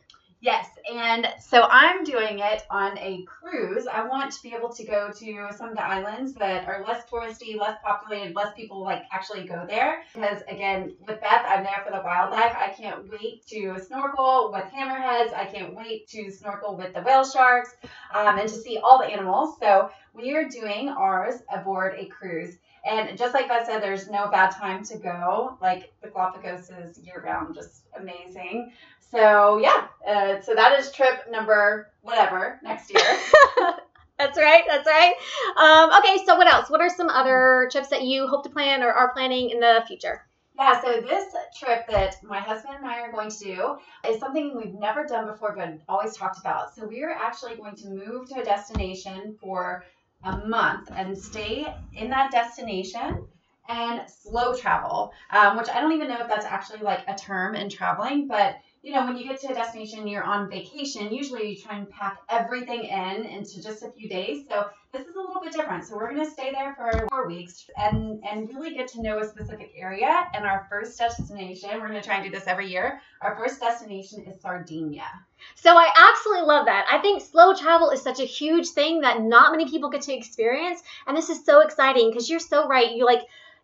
Yes, 0.42 0.66
and 0.92 1.28
so 1.38 1.68
I'm 1.70 2.02
doing 2.02 2.40
it 2.40 2.64
on 2.68 2.98
a 2.98 3.24
cruise. 3.26 3.86
I 3.86 4.04
want 4.04 4.32
to 4.32 4.42
be 4.42 4.52
able 4.52 4.70
to 4.70 4.84
go 4.84 5.12
to 5.12 5.48
some 5.56 5.68
of 5.68 5.76
the 5.76 5.84
islands 5.84 6.34
that 6.34 6.66
are 6.66 6.84
less 6.84 7.08
touristy, 7.08 7.56
less 7.56 7.78
populated, 7.80 8.34
less 8.34 8.52
people 8.56 8.82
like 8.82 9.04
actually 9.12 9.44
go 9.44 9.64
there. 9.68 10.02
Because 10.12 10.42
again, 10.48 10.96
with 11.06 11.20
Beth, 11.20 11.44
I'm 11.46 11.62
there 11.62 11.80
for 11.86 11.92
the 11.92 12.02
wildlife. 12.02 12.56
I 12.56 12.74
can't 12.76 13.08
wait 13.08 13.46
to 13.50 13.78
snorkel 13.86 14.50
with 14.52 14.64
hammerheads. 14.64 15.32
I 15.32 15.46
can't 15.46 15.76
wait 15.76 16.08
to 16.08 16.28
snorkel 16.32 16.76
with 16.76 16.92
the 16.92 17.02
whale 17.02 17.24
sharks 17.24 17.76
um, 18.12 18.36
and 18.36 18.48
to 18.48 18.54
see 18.56 18.78
all 18.78 18.98
the 18.98 19.06
animals. 19.06 19.60
So 19.60 19.90
we 20.12 20.34
are 20.34 20.48
doing 20.48 20.88
ours 20.88 21.36
aboard 21.54 21.94
a 21.96 22.06
cruise. 22.06 22.56
And 22.84 23.16
just 23.16 23.32
like 23.32 23.48
Beth 23.48 23.66
said, 23.66 23.80
there's 23.80 24.08
no 24.08 24.28
bad 24.28 24.50
time 24.50 24.84
to 24.84 24.98
go. 24.98 25.56
Like 25.60 25.92
the 26.02 26.08
Galapagos 26.08 26.70
is 26.70 26.98
year 26.98 27.22
round, 27.24 27.54
just 27.54 27.84
amazing. 27.98 28.72
So 29.10 29.58
yeah, 29.58 29.86
uh, 30.06 30.40
so 30.40 30.54
that 30.54 30.78
is 30.78 30.90
trip 30.90 31.30
number 31.30 31.92
whatever 32.00 32.58
next 32.62 32.92
year. 32.92 33.02
that's 34.18 34.38
right. 34.38 34.64
That's 34.66 34.86
right. 34.86 35.14
Um, 35.56 35.98
okay, 35.98 36.24
so 36.24 36.36
what 36.36 36.52
else? 36.52 36.70
What 36.70 36.80
are 36.80 36.88
some 36.88 37.08
other 37.08 37.68
trips 37.70 37.88
that 37.88 38.02
you 38.02 38.26
hope 38.26 38.42
to 38.44 38.50
plan 38.50 38.82
or 38.82 38.92
are 38.92 39.12
planning 39.12 39.50
in 39.50 39.60
the 39.60 39.84
future? 39.86 40.26
Yeah, 40.58 40.80
so 40.82 41.00
this 41.00 41.34
trip 41.58 41.88
that 41.88 42.22
my 42.22 42.38
husband 42.38 42.76
and 42.76 42.86
I 42.86 43.00
are 43.00 43.10
going 43.10 43.30
to 43.30 43.38
do 43.38 43.76
is 44.08 44.20
something 44.20 44.56
we've 44.56 44.74
never 44.74 45.04
done 45.04 45.26
before, 45.26 45.54
but 45.56 45.78
always 45.88 46.14
talked 46.16 46.38
about. 46.38 46.74
So 46.74 46.86
we 46.86 47.02
are 47.02 47.10
actually 47.10 47.56
going 47.56 47.74
to 47.76 47.88
move 47.88 48.28
to 48.28 48.40
a 48.40 48.44
destination 48.44 49.36
for 49.40 49.84
a 50.24 50.46
month 50.46 50.90
and 50.94 51.16
stay 51.16 51.66
in 51.94 52.10
that 52.10 52.30
destination 52.30 53.26
and 53.68 54.02
slow 54.08 54.54
travel, 54.54 55.12
um, 55.30 55.56
which 55.56 55.68
I 55.68 55.80
don't 55.80 55.92
even 55.92 56.08
know 56.08 56.20
if 56.20 56.28
that's 56.28 56.46
actually 56.46 56.80
like 56.80 57.04
a 57.08 57.14
term 57.14 57.54
in 57.54 57.68
traveling, 57.68 58.26
but 58.26 58.56
you 58.82 58.92
know, 58.92 59.06
when 59.06 59.16
you 59.16 59.24
get 59.24 59.40
to 59.40 59.48
a 59.48 59.54
destination, 59.54 60.08
you're 60.08 60.24
on 60.24 60.50
vacation. 60.50 61.12
Usually, 61.12 61.50
you 61.50 61.56
try 61.56 61.76
and 61.76 61.88
pack 61.88 62.18
everything 62.28 62.82
in 62.84 63.24
into 63.24 63.62
just 63.62 63.84
a 63.84 63.90
few 63.92 64.08
days. 64.08 64.44
So 64.50 64.66
this 64.92 65.06
is 65.06 65.14
a 65.14 65.20
little 65.20 65.40
bit 65.40 65.52
different. 65.52 65.84
So 65.84 65.94
we're 65.94 66.12
going 66.12 66.24
to 66.24 66.30
stay 66.30 66.50
there 66.50 66.74
for 66.74 67.06
four 67.08 67.28
weeks 67.28 67.70
and 67.76 68.20
and 68.28 68.48
really 68.48 68.74
get 68.74 68.88
to 68.88 69.02
know 69.02 69.20
a 69.20 69.24
specific 69.24 69.72
area. 69.76 70.24
And 70.34 70.44
our 70.44 70.66
first 70.68 70.98
destination, 70.98 71.70
we're 71.74 71.88
going 71.88 72.00
to 72.00 72.06
try 72.06 72.16
and 72.16 72.24
do 72.24 72.30
this 72.30 72.48
every 72.48 72.68
year. 72.68 73.00
Our 73.20 73.36
first 73.36 73.60
destination 73.60 74.24
is 74.24 74.40
Sardinia. 74.40 75.06
So 75.54 75.76
I 75.76 75.88
absolutely 76.10 76.46
love 76.46 76.66
that. 76.66 76.86
I 76.90 76.98
think 76.98 77.22
slow 77.22 77.54
travel 77.54 77.90
is 77.90 78.02
such 78.02 78.18
a 78.18 78.24
huge 78.24 78.68
thing 78.70 79.02
that 79.02 79.22
not 79.22 79.52
many 79.52 79.70
people 79.70 79.90
get 79.90 80.02
to 80.02 80.12
experience, 80.12 80.82
and 81.06 81.16
this 81.16 81.30
is 81.30 81.44
so 81.44 81.60
exciting 81.60 82.10
because 82.10 82.28
you're 82.28 82.40
so 82.40 82.66
right. 82.66 82.90
You 82.90 83.04
like 83.04 83.22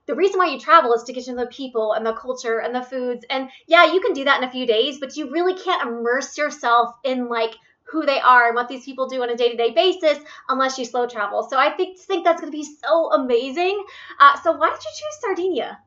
the 0.09 0.15
reason 0.15 0.39
why 0.39 0.47
you 0.47 0.59
travel 0.59 0.95
is 0.95 1.05
to 1.05 1.13
get 1.13 1.25
to 1.25 1.33
know 1.33 1.45
the 1.45 1.51
people 1.51 1.93
and 1.93 2.05
the 2.05 2.15
culture 2.15 2.59
and 2.59 2.75
the 2.75 2.83
foods. 2.83 3.25
And 3.29 3.51
yeah, 3.69 3.93
you 3.93 4.01
can 4.01 4.15
do 4.15 4.25
that 4.25 4.43
in 4.43 4.49
a 4.49 4.51
few 4.51 4.67
days, 4.67 4.99
but 4.99 5.17
you 5.17 5.31
really 5.31 5.55
can't 5.55 5.87
immerse 5.87 6.37
yourself 6.37 6.97
in 7.05 7.29
like 7.29 7.55
who 7.91 8.05
they 8.05 8.19
are 8.19 8.47
and 8.47 8.55
what 8.55 8.69
these 8.69 8.85
people 8.85 9.09
do 9.09 9.23
on 9.23 9.31
a 9.31 9.37
day-to-day 9.37 9.73
basis 9.73 10.19
unless 10.49 10.79
you 10.79 10.85
slow 10.87 11.07
travel. 11.07 11.47
So 11.49 11.59
I 11.59 11.77
think 11.77 11.99
think 11.99 12.25
that's 12.25 12.41
going 12.41 12.53
to 12.53 12.59
be 12.59 12.65
so 12.65 13.13
amazing. 13.13 13.85
Uh, 14.19 14.41
so 14.41 14.53
why 14.53 14.71
did 14.71 14.83
you 14.83 14.91
choose 14.95 15.21
Sardinia? 15.21 15.79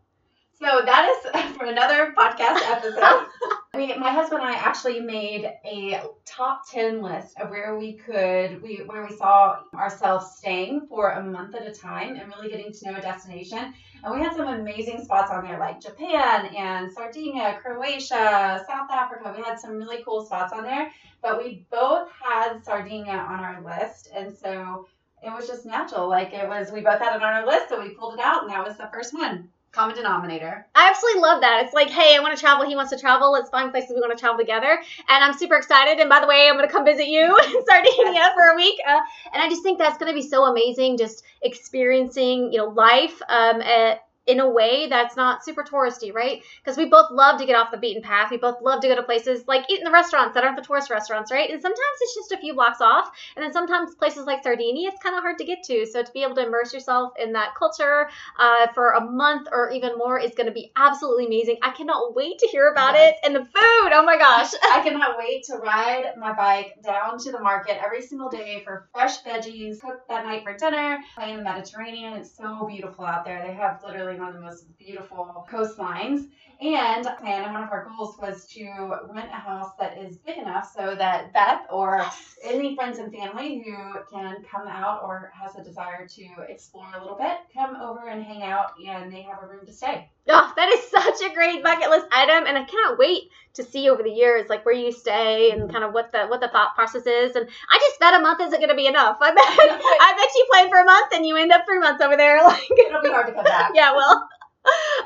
So 0.62 0.84
that 0.86 1.10
is 1.10 1.52
for 1.58 1.66
another 1.66 2.14
podcast 2.16 2.62
episode. 2.70 3.26
We, 3.74 3.96
my 3.98 4.12
husband 4.12 4.44
and 4.44 4.52
I 4.52 4.54
actually 4.54 5.00
made 5.00 5.52
a 5.66 6.04
top 6.24 6.70
10 6.70 7.02
list 7.02 7.40
of 7.40 7.50
where 7.50 7.80
we 7.80 7.94
could, 7.94 8.62
we, 8.62 8.84
where 8.86 9.08
we 9.10 9.16
saw 9.16 9.62
ourselves 9.74 10.36
staying 10.38 10.86
for 10.88 11.14
a 11.14 11.24
month 11.24 11.56
at 11.56 11.68
a 11.68 11.74
time 11.74 12.16
and 12.16 12.28
really 12.28 12.52
getting 12.52 12.72
to 12.72 12.92
know 12.92 13.00
a 13.00 13.02
destination. 13.02 13.74
And 14.04 14.14
we 14.14 14.22
had 14.22 14.36
some 14.36 14.50
amazing 14.50 15.04
spots 15.04 15.32
on 15.32 15.44
there 15.44 15.58
like 15.58 15.82
Japan 15.82 16.54
and 16.56 16.92
Sardinia, 16.92 17.58
Croatia, 17.60 18.64
South 18.68 18.92
Africa. 18.92 19.34
We 19.36 19.42
had 19.42 19.60
some 19.60 19.78
really 19.78 20.04
cool 20.04 20.24
spots 20.24 20.54
on 20.54 20.62
there, 20.62 20.92
but 21.24 21.44
we 21.44 21.66
both 21.72 22.10
had 22.22 22.64
Sardinia 22.64 23.14
on 23.14 23.40
our 23.40 23.64
list. 23.64 24.10
And 24.14 24.38
so 24.38 24.88
it 25.24 25.34
was 25.34 25.48
just 25.48 25.66
natural. 25.66 26.08
Like 26.08 26.34
it 26.34 26.48
was, 26.48 26.72
we 26.72 26.82
both 26.82 27.00
had 27.00 27.16
it 27.16 27.24
on 27.24 27.34
our 27.34 27.48
list, 27.48 27.70
so 27.70 27.82
we 27.82 27.96
pulled 27.96 28.14
it 28.14 28.20
out, 28.20 28.44
and 28.44 28.52
that 28.52 28.64
was 28.64 28.78
the 28.78 28.90
first 28.94 29.16
one. 29.16 29.50
Common 29.72 29.96
denominator. 29.96 30.68
I 30.76 30.90
absolutely 30.90 31.22
love 31.22 31.40
that. 31.42 31.64
It's 31.64 31.74
like, 31.74 31.90
hey, 31.90 32.18
I 32.18 32.20
want 32.20 32.36
to 32.36 32.40
travel. 32.40 32.68
He 32.68 32.76
wants 32.76 32.92
to 32.92 33.00
travel. 33.00 33.32
Let's 33.32 33.50
find 33.50 33.72
places 33.72 33.92
we 33.96 34.02
want 34.02 34.12
to 34.12 34.20
travel 34.20 34.38
together. 34.38 34.82
And 35.08 35.24
I'm 35.24 35.34
super 35.34 35.56
excited. 35.56 35.98
And 36.00 36.10
by 36.10 36.20
the 36.20 36.28
way, 36.28 36.50
I'm 36.50 36.58
going 36.58 36.68
to 36.68 36.74
come 36.74 36.84
visit 36.84 37.08
you 37.08 37.24
in 37.46 37.66
Sardinia 37.66 38.32
for 38.36 38.50
a 38.52 38.56
week. 38.56 38.78
Uh, 38.86 39.00
and 39.34 39.42
I 39.42 39.48
just 39.48 39.64
think 39.64 39.80
that's 39.80 39.98
going 39.98 40.12
to 40.12 40.14
be 40.14 40.28
so 40.28 40.44
amazing. 40.44 40.98
Just 40.98 41.24
experiencing, 41.42 42.52
you 42.52 42.58
know, 42.58 42.68
life 42.68 43.22
um, 43.30 43.62
at 43.62 44.04
in 44.28 44.40
a 44.40 44.50
way 44.50 44.88
that's 44.88 45.16
not 45.16 45.44
super 45.44 45.64
touristy, 45.64 46.14
right? 46.14 46.44
Because 46.64 46.78
we 46.78 46.86
both 46.86 47.10
love 47.12 47.40
to 47.40 47.46
get 47.46 47.56
off 47.56 47.72
the 47.72 47.78
beaten 47.78 48.02
path. 48.04 48.30
We 48.32 48.38
both 48.38 48.62
love 48.62 48.82
to 48.82 48.88
go 48.88 48.96
to 48.96 49.04
places 49.04 49.44
like 49.48 49.70
eat 49.70 49.80
in 49.80 49.84
the 49.86 49.92
restaurants 49.92 50.36
that 50.36 50.44
aren't 50.44 50.58
the 50.58 50.64
tourist 50.64 50.90
restaurants, 50.90 51.32
right? 51.32 51.50
And 51.50 51.62
sometimes 51.62 51.80
it's 52.02 52.16
just 52.16 52.32
a 52.32 52.38
few 52.38 52.54
blocks 52.54 52.82
off. 52.82 53.10
And 53.36 53.44
then 53.44 53.52
sometimes 53.52 53.96
places 53.96 54.26
like 54.26 54.44
Sardinia, 54.44 54.90
it's 54.90 55.02
kind 55.02 55.16
of 55.16 55.22
hard 55.24 55.38
to 55.40 55.46
get 55.46 55.64
to. 55.64 55.86
So 55.86 56.04
to 56.04 56.12
be 56.12 56.24
able 56.24 56.36
to 56.36 56.46
immerse 56.46 56.74
yourself 56.74 57.14
in 57.22 57.34
that 57.34 57.56
culture 57.58 58.10
uh, 58.40 58.68
for 58.74 58.92
a 58.92 59.02
month 59.02 59.48
or 59.52 59.72
even 59.72 59.98
more 59.98 60.20
is 60.20 60.32
going 60.36 60.48
to 60.48 60.54
be 60.54 60.72
absolutely 60.76 61.26
amazing. 61.26 61.58
I 61.64 61.72
cannot 61.72 62.16
wait 62.16 62.38
to 62.40 62.48
hear 62.48 62.72
about 62.72 62.94
Yes. 62.96 63.16
it 63.16 63.26
and 63.26 63.36
the 63.36 63.40
food. 63.46 63.92
Oh 63.94 64.04
my 64.06 64.18
gosh. 64.18 64.52
I 64.72 64.82
cannot 64.84 65.18
wait 65.18 65.44
to 65.46 65.56
ride 65.58 66.14
my 66.18 66.34
bike 66.34 66.76
down 66.84 67.18
to 67.20 67.32
the 67.32 67.40
market 67.40 67.78
every 67.84 68.02
single 68.02 68.30
day 68.30 68.62
for 68.64 68.88
fresh 68.94 69.22
veggies, 69.24 69.82
cooked 69.82 70.08
that 70.10 70.26
night 70.26 70.44
for 70.44 70.56
dinner, 70.56 71.00
play 71.16 71.32
in 71.32 71.38
the 71.38 71.44
Mediterranean. 71.44 72.14
It's 72.14 72.36
so 72.36 72.66
beautiful 72.68 73.06
out 73.06 73.26
there. 73.26 73.42
They 73.46 73.54
have 73.54 73.82
literally 73.86 74.11
one 74.20 74.30
of 74.30 74.34
the 74.36 74.42
most 74.42 74.78
beautiful 74.78 75.46
coastlines. 75.50 76.28
And 76.62 77.08
and 77.08 77.54
one 77.54 77.64
of 77.64 77.72
our 77.72 77.90
goals 77.90 78.18
was 78.20 78.46
to 78.50 78.66
rent 79.12 79.30
a 79.32 79.36
house 79.36 79.72
that 79.80 79.98
is 79.98 80.18
big 80.18 80.38
enough 80.38 80.72
so 80.76 80.94
that 80.94 81.34
Beth 81.34 81.62
or 81.72 82.06
any 82.44 82.76
friends 82.76 83.00
and 83.00 83.12
family 83.12 83.64
who 83.66 83.76
can 84.12 84.44
come 84.44 84.68
out 84.68 85.02
or 85.04 85.32
has 85.34 85.56
a 85.56 85.64
desire 85.64 86.08
to 86.08 86.28
explore 86.48 86.92
a 86.96 87.02
little 87.02 87.18
bit, 87.18 87.38
come 87.52 87.76
over 87.78 88.10
and 88.10 88.24
hang 88.24 88.44
out 88.44 88.74
and 88.86 89.12
they 89.12 89.24
have 89.24 89.42
a 89.42 89.48
room 89.48 89.66
to 89.66 89.74
stay. 89.74 90.08
Oh, 90.28 90.54
that 90.56 90.70
is 90.70 90.88
such 90.88 91.30
a 91.30 91.34
great 91.34 91.64
bucket 91.64 91.90
list 91.90 92.06
item, 92.12 92.46
and 92.46 92.56
I 92.58 92.64
cannot 92.64 93.00
wait 93.00 93.24
to 93.54 93.64
see 93.64 93.90
over 93.90 94.04
the 94.04 94.10
years 94.12 94.50
like 94.50 94.66
where 94.66 94.76
you 94.76 94.92
stay 94.92 95.52
and 95.52 95.64
mm-hmm. 95.64 95.72
kind 95.72 95.84
of 95.84 95.94
what 95.94 96.12
the 96.12 96.26
what 96.28 96.40
the 96.42 96.48
thought 96.48 96.76
process 96.76 97.06
is. 97.06 97.36
And 97.36 97.48
I 97.70 97.78
just 97.78 98.00
bet 98.00 98.14
a 98.14 98.20
month 98.20 98.42
isn't 98.42 98.60
going 98.60 98.70
to 98.70 98.76
be 98.76 98.88
enough. 98.88 99.18
I 99.22 99.32
bet 99.32 99.44
I 99.48 100.14
bet 100.16 100.30
you 100.36 100.48
plan 100.52 100.70
for 100.70 100.80
a 100.80 100.86
month 100.86 101.14
and 101.14 101.26
you 101.26 101.36
end 101.38 101.52
up 101.52 101.66
three 101.66 101.80
months 101.80 102.02
over 102.02 102.18
there. 102.18 102.42
Like, 102.52 102.70
It'll 102.88 103.02
be 103.02 103.10
hard 103.10 103.28
to 103.28 103.34
come 103.34 103.44
back. 103.46 103.72
yeah, 103.76 103.96
well. 103.96 104.28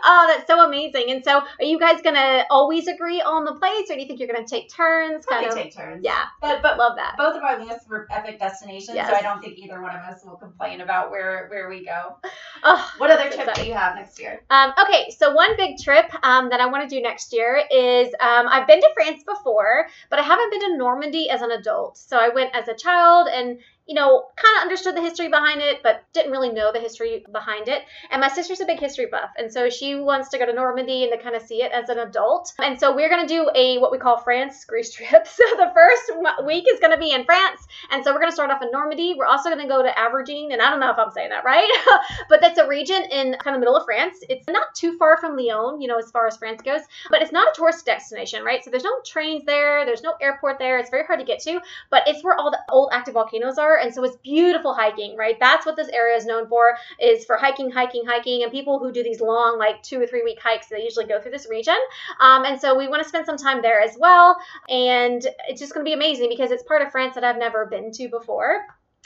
Oh, 0.08 0.26
that's 0.28 0.48
so 0.48 0.64
amazing. 0.66 1.10
And 1.10 1.24
so, 1.24 1.40
are 1.40 1.66
you 1.66 1.80
guys 1.80 2.02
gonna 2.02 2.46
always 2.50 2.88
agree 2.88 3.22
on 3.22 3.44
the 3.44 3.54
place, 3.56 3.90
or 3.90 3.96
do 3.96 4.02
you 4.02 4.08
think 4.08 4.20
you're 4.20 4.32
gonna 4.32 4.46
take 4.48 4.70
turns? 4.70 5.26
Kind 5.26 5.48
of. 5.48 5.56
take 5.56 5.76
turns. 5.76 6.04
Yeah, 6.04 6.26
But 6.42 6.62
but 6.62 6.78
love 6.78 6.96
that. 6.98 7.16
both 7.18 7.36
of 7.36 7.44
our 7.44 7.64
lists 7.64 7.88
were 7.90 8.08
epic 8.12 8.40
destinations, 8.40 8.96
Yes. 8.96 9.10
so 9.10 9.16
I 9.16 9.22
don't 9.22 9.42
think 9.42 9.58
either 9.58 9.82
one 9.82 9.96
of 9.96 10.02
us 10.02 10.24
will 10.24 10.36
complain 10.38 10.82
about 10.82 11.12
where 11.12 11.48
where 11.50 11.70
we 11.70 11.84
go. 11.86 12.18
Oh, 12.68 12.92
What 12.98 13.12
other 13.12 13.30
trip 13.30 13.54
do 13.54 13.66
you 13.66 13.74
have 13.74 13.96
next 13.96 14.20
year? 14.20 14.42
Um, 14.50 14.74
okay, 14.82 15.12
so 15.16 15.32
one 15.34 15.56
big 15.56 15.78
trip 15.78 16.06
um, 16.24 16.50
that 16.50 16.60
I 16.62 16.66
want 16.68 16.90
to 16.90 16.96
do 16.96 17.00
next 17.02 17.32
year 17.34 17.62
is 17.70 18.08
um, 18.20 18.48
I've 18.50 18.66
been 18.66 18.82
to 18.82 18.90
France 18.96 19.24
before, 19.24 19.88
but 20.10 20.18
I 20.18 20.24
haven't 20.24 20.50
been 20.52 20.62
to 20.72 20.78
Normandy 20.78 21.30
as 21.30 21.42
an 21.42 21.52
adult. 21.52 21.98
So 21.98 22.18
I 22.18 22.30
went 22.30 22.56
as 22.56 22.68
a 22.68 22.74
child 22.74 23.28
and 23.32 23.60
you 23.88 23.94
know, 23.94 24.26
kind 24.36 24.58
of 24.58 24.62
understood 24.64 24.96
the 24.96 25.02
history 25.02 25.28
behind 25.28 25.62
it, 25.62 25.82
but 25.84 26.04
didn't 26.14 26.32
really 26.32 26.50
know 26.50 26.72
the 26.72 26.80
history 26.80 27.24
behind 27.32 27.68
it. 27.68 27.84
And 28.12 28.20
my 28.20 28.30
sister's 28.30 28.60
a 28.60 28.66
big 28.66 28.80
history 28.80 29.06
buff, 29.06 29.30
and 29.38 29.52
so 29.52 29.70
she 29.70 29.96
wants 29.96 30.30
to 30.30 30.38
go 30.38 30.46
to 30.46 30.54
Normandy 30.54 31.04
and 31.04 31.12
to 31.12 31.22
kind 31.22 31.36
of 31.36 31.42
see 31.42 31.62
it 31.62 31.72
as 31.72 31.90
an 31.90 32.00
adult. 32.00 32.54
And 32.60 32.80
so 32.80 32.96
we're 32.96 33.10
gonna 33.10 33.28
do 33.28 33.50
a 33.56 33.78
what 33.78 33.92
we 33.92 33.98
call 33.98 34.18
France 34.18 34.66
Greece 34.66 34.94
trip. 34.94 35.28
So 35.36 35.44
the 35.58 35.72
first 35.76 36.46
week 36.46 36.66
is 36.72 36.80
gonna 36.80 36.98
be 36.98 37.12
in 37.12 37.26
France, 37.26 37.68
and 37.92 38.04
so 38.04 38.14
we're 38.14 38.20
gonna 38.20 38.32
start 38.32 38.52
off 38.52 38.62
in 38.62 38.72
Normandy. 38.72 39.16
We're 39.18 39.26
also 39.26 39.50
gonna 39.50 39.68
go 39.68 39.84
to 39.84 40.00
Auvergne, 40.00 40.52
and 40.52 40.62
I 40.62 40.70
don't 40.70 40.80
know 40.80 40.92
if 40.92 40.98
I'm 40.98 41.12
saying 41.12 41.30
that 41.30 41.44
right, 41.44 41.70
but 42.30 42.42
that's 42.42 42.58
a 42.58 42.68
region 42.68 43.04
in 43.12 43.36
kind 43.44 43.56
of 43.56 43.60
middle 43.60 43.76
of 43.76 43.86
France. 43.86 44.18
It's 44.30 44.48
not 44.48 44.74
too 44.76 44.98
far 44.98 45.18
from 45.18 45.36
Lyon, 45.38 45.82
you 45.82 45.88
know, 45.88 45.98
as 45.98 46.10
far 46.12 46.26
as 46.26 46.38
France 46.38 46.62
goes, 46.62 46.82
but 47.10 47.22
it's 47.22 47.32
not 47.32 47.50
a 47.50 47.56
tourist 47.56 47.86
destination, 47.86 48.44
right? 48.44 48.64
So 48.64 48.72
there's 48.72 48.84
no 48.84 48.96
trains 49.06 49.44
there, 49.46 49.86
there's 49.86 50.04
no 50.04 50.14
airport 50.22 50.58
there. 50.58 50.78
It's 50.80 50.90
very 50.90 51.06
hard 51.06 51.20
to 51.20 51.26
get 51.26 51.40
to, 51.42 51.60
but 51.92 52.04
it's 52.08 52.24
where 52.24 52.36
all 52.36 52.50
the 52.50 52.60
old 52.70 52.90
active 52.94 53.14
volcanoes 53.14 53.58
are, 53.58 53.75
and 53.78 53.94
so 53.94 54.04
it's 54.04 54.16
beautiful 54.18 54.74
hiking, 54.74 55.16
right? 55.18 55.38
That's 55.40 55.66
what 55.66 55.76
this 55.76 55.90
area 55.90 56.16
is 56.16 56.26
known 56.26 56.48
for, 56.48 56.78
is 57.00 57.26
for 57.26 57.38
hiking, 57.38 57.72
hiking, 57.72 58.04
hiking, 58.06 58.44
and 58.44 58.52
people 58.52 58.80
who 58.80 58.92
do 58.92 59.04
these 59.04 59.22
long, 59.22 59.58
like 59.58 59.82
two 59.84 60.02
or 60.02 60.08
three 60.08 60.24
week 60.24 60.40
hikes, 60.42 60.68
they 60.68 60.84
usually 60.84 61.06
go 61.06 61.22
through 61.22 61.32
this 61.32 61.48
region. 61.50 61.78
Um, 62.20 62.46
and 62.46 62.60
so 62.60 62.78
we 62.78 62.88
want 62.88 63.04
to 63.04 63.10
spend 63.10 63.26
some 63.26 63.38
time 63.38 63.62
there 63.62 63.82
as 63.82 63.98
well, 64.00 64.38
and 64.70 65.26
it's 65.48 65.60
just 65.60 65.74
going 65.74 65.86
to 65.86 65.90
be 65.90 65.94
amazing 65.94 66.30
because 66.30 66.52
it's 66.52 66.64
part 66.64 66.82
of 66.82 66.92
France 66.92 67.16
that 67.16 67.24
I've 67.24 67.38
never 67.38 67.66
been 67.66 67.92
to 67.94 68.10
before. 68.10 68.66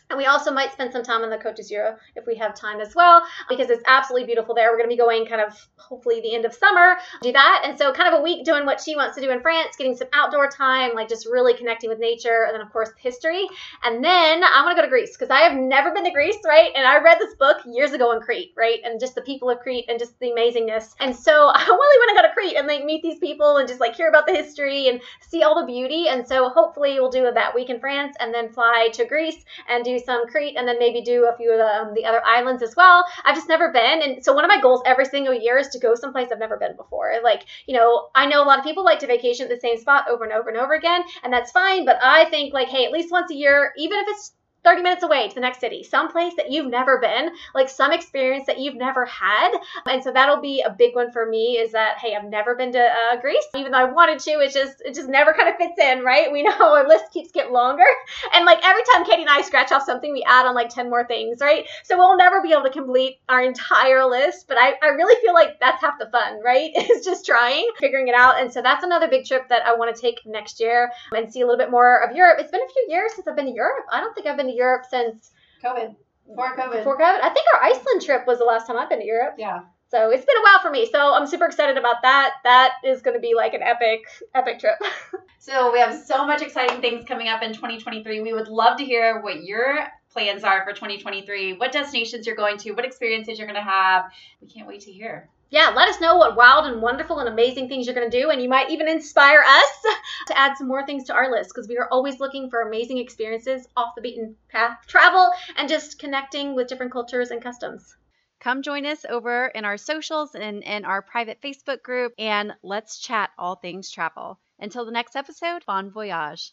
And 0.09 0.17
we 0.17 0.25
also 0.25 0.51
might 0.51 0.71
spend 0.71 0.91
some 0.91 1.03
time 1.03 1.21
on 1.21 1.29
the 1.29 1.37
Côte 1.37 1.55
d'Azur 1.55 1.97
if 2.15 2.25
we 2.25 2.35
have 2.35 2.55
time 2.55 2.79
as 2.81 2.95
well, 2.95 3.23
because 3.47 3.69
it's 3.69 3.83
absolutely 3.87 4.25
beautiful 4.25 4.55
there. 4.55 4.71
We're 4.71 4.77
going 4.77 4.89
to 4.89 4.95
be 4.95 4.97
going 4.97 5.25
kind 5.27 5.41
of 5.41 5.67
hopefully 5.77 6.19
the 6.21 6.33
end 6.33 6.45
of 6.45 6.53
summer, 6.53 6.97
do 7.21 7.31
that. 7.31 7.61
And 7.63 7.77
so, 7.77 7.93
kind 7.93 8.13
of 8.13 8.19
a 8.19 8.23
week 8.23 8.43
doing 8.43 8.65
what 8.65 8.81
she 8.81 8.95
wants 8.95 9.15
to 9.15 9.21
do 9.21 9.29
in 9.29 9.41
France, 9.41 9.75
getting 9.77 9.95
some 9.95 10.07
outdoor 10.13 10.49
time, 10.49 10.95
like 10.95 11.09
just 11.09 11.27
really 11.27 11.53
connecting 11.53 11.89
with 11.89 11.99
nature, 11.99 12.45
and 12.45 12.53
then, 12.53 12.61
of 12.61 12.71
course, 12.71 12.89
history. 12.97 13.47
And 13.83 14.03
then 14.03 14.43
I 14.43 14.63
want 14.63 14.75
to 14.75 14.81
go 14.81 14.85
to 14.85 14.89
Greece 14.89 15.15
because 15.15 15.29
I 15.29 15.41
have 15.41 15.57
never 15.57 15.91
been 15.91 16.05
to 16.05 16.11
Greece, 16.11 16.37
right? 16.45 16.71
And 16.75 16.87
I 16.87 16.99
read 16.99 17.19
this 17.19 17.35
book 17.35 17.57
years 17.65 17.91
ago 17.91 18.11
in 18.11 18.21
Crete, 18.21 18.53
right? 18.57 18.79
And 18.83 18.99
just 18.99 19.13
the 19.13 19.21
people 19.21 19.49
of 19.49 19.59
Crete 19.59 19.85
and 19.89 19.99
just 19.99 20.19
the 20.19 20.31
amazingness. 20.31 20.95
And 20.99 21.15
so, 21.15 21.31
I 21.53 21.63
really 21.63 21.75
want 21.77 22.17
to 22.17 22.21
go 22.21 22.27
to 22.27 22.33
Crete 22.33 22.57
and 22.57 22.67
like 22.67 22.83
meet 22.83 23.03
these 23.03 23.19
people 23.19 23.57
and 23.57 23.67
just 23.67 23.79
like 23.79 23.95
hear 23.95 24.09
about 24.09 24.25
the 24.25 24.33
history 24.33 24.87
and 24.87 25.01
see 25.21 25.43
all 25.43 25.59
the 25.59 25.67
beauty. 25.67 26.07
And 26.07 26.27
so, 26.27 26.49
hopefully, 26.49 26.99
we'll 26.99 27.11
do 27.11 27.29
that 27.31 27.53
week 27.53 27.69
in 27.69 27.79
France 27.79 28.15
and 28.19 28.33
then 28.33 28.49
fly 28.49 28.89
to 28.93 29.05
Greece 29.05 29.45
and 29.67 29.83
do 29.83 29.98
some 30.03 30.27
Crete 30.27 30.55
and 30.57 30.67
then 30.67 30.79
maybe 30.79 31.01
do 31.01 31.29
a 31.31 31.35
few 31.35 31.51
of 31.51 31.57
the, 31.57 31.65
um, 31.65 31.93
the 31.93 32.05
other 32.05 32.23
islands 32.25 32.63
as 32.63 32.75
well. 32.75 33.05
I've 33.25 33.35
just 33.35 33.49
never 33.49 33.71
been. 33.71 34.01
And 34.01 34.23
so 34.23 34.33
one 34.33 34.45
of 34.45 34.49
my 34.49 34.61
goals 34.61 34.81
every 34.85 35.05
single 35.05 35.33
year 35.33 35.57
is 35.57 35.67
to 35.69 35.79
go 35.79 35.95
someplace 35.95 36.29
I've 36.31 36.39
never 36.39 36.57
been 36.57 36.75
before. 36.75 37.13
Like, 37.23 37.45
you 37.67 37.75
know, 37.75 38.09
I 38.15 38.25
know 38.25 38.43
a 38.43 38.45
lot 38.45 38.59
of 38.59 38.65
people 38.65 38.83
like 38.83 38.99
to 38.99 39.07
vacation 39.07 39.45
at 39.45 39.49
the 39.49 39.59
same 39.59 39.77
spot 39.77 40.05
over 40.09 40.23
and 40.23 40.33
over 40.33 40.49
and 40.49 40.57
over 40.57 40.73
again, 40.73 41.03
and 41.23 41.31
that's 41.31 41.51
fine. 41.51 41.85
But 41.85 41.97
I 42.01 42.29
think 42.29 42.53
like, 42.53 42.69
hey, 42.69 42.85
at 42.85 42.91
least 42.91 43.11
once 43.11 43.31
a 43.31 43.35
year, 43.35 43.73
even 43.77 43.99
if 43.99 44.07
it's 44.09 44.33
30 44.63 44.81
minutes 44.81 45.03
away 45.03 45.27
to 45.27 45.35
the 45.35 45.41
next 45.41 45.59
city, 45.59 45.83
someplace 45.83 46.35
that 46.35 46.51
you've 46.51 46.67
never 46.69 46.99
been, 46.99 47.31
like 47.55 47.69
some 47.69 47.91
experience 47.91 48.45
that 48.47 48.59
you've 48.59 48.75
never 48.75 49.05
had. 49.05 49.51
And 49.85 50.03
so 50.03 50.11
that'll 50.11 50.41
be 50.41 50.61
a 50.61 50.69
big 50.69 50.95
one 50.95 51.11
for 51.11 51.25
me 51.25 51.57
is 51.57 51.71
that, 51.71 51.97
hey, 51.99 52.15
I've 52.15 52.29
never 52.29 52.55
been 52.55 52.71
to 52.73 52.79
uh, 52.79 53.19
Greece, 53.21 53.45
even 53.55 53.71
though 53.71 53.77
I 53.79 53.85
wanted 53.85 54.19
to, 54.19 54.31
It 54.31 54.53
just, 54.53 54.81
it 54.81 54.93
just 54.93 55.09
never 55.09 55.33
kind 55.33 55.49
of 55.49 55.55
fits 55.55 55.79
in, 55.79 56.03
right? 56.03 56.31
We 56.31 56.43
know 56.49 56.55
our 56.59 56.87
list 56.87 57.05
keeps 57.11 57.31
getting 57.31 57.53
longer. 57.53 57.85
And 58.33 58.45
like 58.45 58.59
every 58.65 58.81
time 58.93 59.05
Katie 59.05 59.21
and 59.21 59.29
I 59.29 59.41
scratch 59.41 59.71
off 59.71 59.83
something, 59.83 60.11
we 60.11 60.23
add 60.27 60.45
on 60.45 60.55
like 60.55 60.69
10 60.69 60.89
more 60.89 61.05
things, 61.05 61.39
right? 61.41 61.65
So 61.83 61.97
we'll 61.97 62.17
never 62.17 62.41
be 62.41 62.51
able 62.51 62.63
to 62.63 62.69
complete 62.69 63.19
our 63.29 63.41
entire 63.41 64.05
list, 64.05 64.47
but 64.47 64.57
I, 64.57 64.73
I 64.83 64.87
really 64.89 65.19
feel 65.21 65.33
like 65.33 65.59
that's 65.59 65.81
half 65.81 65.99
the 65.99 66.09
fun, 66.11 66.41
right? 66.43 66.71
Is 66.89 67.05
just 67.05 67.25
trying, 67.25 67.69
figuring 67.79 68.07
it 68.07 68.15
out. 68.15 68.41
And 68.41 68.51
so 68.51 68.61
that's 68.61 68.83
another 68.83 69.07
big 69.07 69.25
trip 69.25 69.47
that 69.49 69.65
I 69.65 69.75
want 69.75 69.95
to 69.95 70.01
take 70.01 70.19
next 70.25 70.59
year 70.59 70.91
and 71.11 71.31
see 71.31 71.41
a 71.41 71.45
little 71.45 71.57
bit 71.57 71.71
more 71.71 72.03
of 72.03 72.15
Europe. 72.15 72.37
It's 72.39 72.51
been 72.51 72.61
a 72.61 72.73
few 72.73 72.85
years 72.89 73.13
since 73.13 73.27
I've 73.27 73.35
been 73.35 73.45
to 73.45 73.51
Europe. 73.51 73.85
I 73.91 73.99
don't 73.99 74.13
think 74.13 74.27
I've 74.27 74.37
been 74.37 74.48
to 74.49 74.55
Europe 74.55 74.85
since 74.89 75.31
COVID. 75.63 75.95
Before 76.27 76.55
COVID. 76.55 76.77
before 76.77 76.97
COVID. 76.97 77.21
I 77.21 77.29
think 77.29 77.45
our 77.55 77.63
Iceland 77.63 78.01
trip 78.03 78.27
was 78.27 78.37
the 78.37 78.45
last 78.45 78.67
time 78.67 78.77
I've 78.77 78.89
been 78.89 78.99
to 78.99 79.05
Europe. 79.05 79.35
Yeah. 79.37 79.61
So 79.89 80.11
it's 80.11 80.23
been 80.23 80.37
a 80.37 80.43
while 80.43 80.59
for 80.61 80.69
me. 80.69 80.87
So 80.91 81.13
I'm 81.15 81.25
super 81.25 81.45
excited 81.45 81.77
about 81.77 82.03
that. 82.03 82.33
That 82.43 82.73
is 82.85 83.01
going 83.01 83.15
to 83.15 83.19
be 83.19 83.33
like 83.35 83.55
an 83.55 83.63
epic, 83.63 84.01
epic 84.35 84.59
trip. 84.59 84.75
So 85.41 85.71
we 85.71 85.79
have 85.79 85.95
so 85.95 86.27
much 86.27 86.41
exciting 86.41 86.81
things 86.81 87.05
coming 87.05 87.29
up 87.29 87.41
in 87.41 87.53
2023. 87.53 88.19
We 88.19 88.33
would 88.33 88.49
love 88.49 88.77
to 88.77 88.85
hear 88.85 89.21
what 89.21 89.41
your 89.41 89.87
plans 90.11 90.43
are 90.43 90.65
for 90.65 90.73
2023, 90.73 91.53
what 91.53 91.71
destinations 91.71 92.27
you're 92.27 92.35
going 92.35 92.57
to, 92.57 92.71
what 92.73 92.83
experiences 92.83 93.39
you're 93.39 93.47
going 93.47 93.55
to 93.55 93.63
have. 93.63 94.11
We 94.41 94.47
can't 94.47 94.67
wait 94.67 94.81
to 94.81 94.91
hear. 94.91 95.29
Yeah, 95.49 95.73
let 95.75 95.89
us 95.89 95.99
know 95.99 96.15
what 96.15 96.35
wild 96.35 96.65
and 96.65 96.81
wonderful 96.81 97.19
and 97.19 97.27
amazing 97.27 97.67
things 97.67 97.85
you're 97.85 97.95
going 97.95 98.09
to 98.09 98.21
do. 98.21 98.29
And 98.29 98.41
you 98.41 98.49
might 98.49 98.69
even 98.69 98.87
inspire 98.87 99.43
us 99.45 99.85
to 100.27 100.37
add 100.37 100.57
some 100.57 100.67
more 100.67 100.85
things 100.85 101.05
to 101.05 101.13
our 101.13 101.31
list 101.31 101.51
because 101.53 101.67
we 101.67 101.77
are 101.77 101.87
always 101.91 102.19
looking 102.19 102.49
for 102.49 102.61
amazing 102.61 102.99
experiences 102.99 103.67
off 103.75 103.95
the 103.95 104.01
beaten 104.01 104.35
path 104.49 104.77
travel 104.87 105.31
and 105.57 105.67
just 105.67 105.99
connecting 105.99 106.55
with 106.55 106.67
different 106.67 106.91
cultures 106.91 107.31
and 107.31 107.41
customs. 107.41 107.95
Come 108.39 108.61
join 108.61 108.85
us 108.85 109.05
over 109.09 109.47
in 109.47 109.65
our 109.65 109.77
socials 109.77 110.33
and 110.33 110.63
in 110.63 110.85
our 110.85 111.01
private 111.01 111.41
Facebook 111.41 111.81
group, 111.83 112.13
and 112.17 112.53
let's 112.63 112.97
chat 112.97 113.31
all 113.37 113.55
things 113.55 113.91
travel. 113.91 114.39
Until 114.59 114.85
the 114.85 114.91
next 114.91 115.17
episode, 115.17 115.65
bon 115.65 115.91
voyage. 115.91 116.47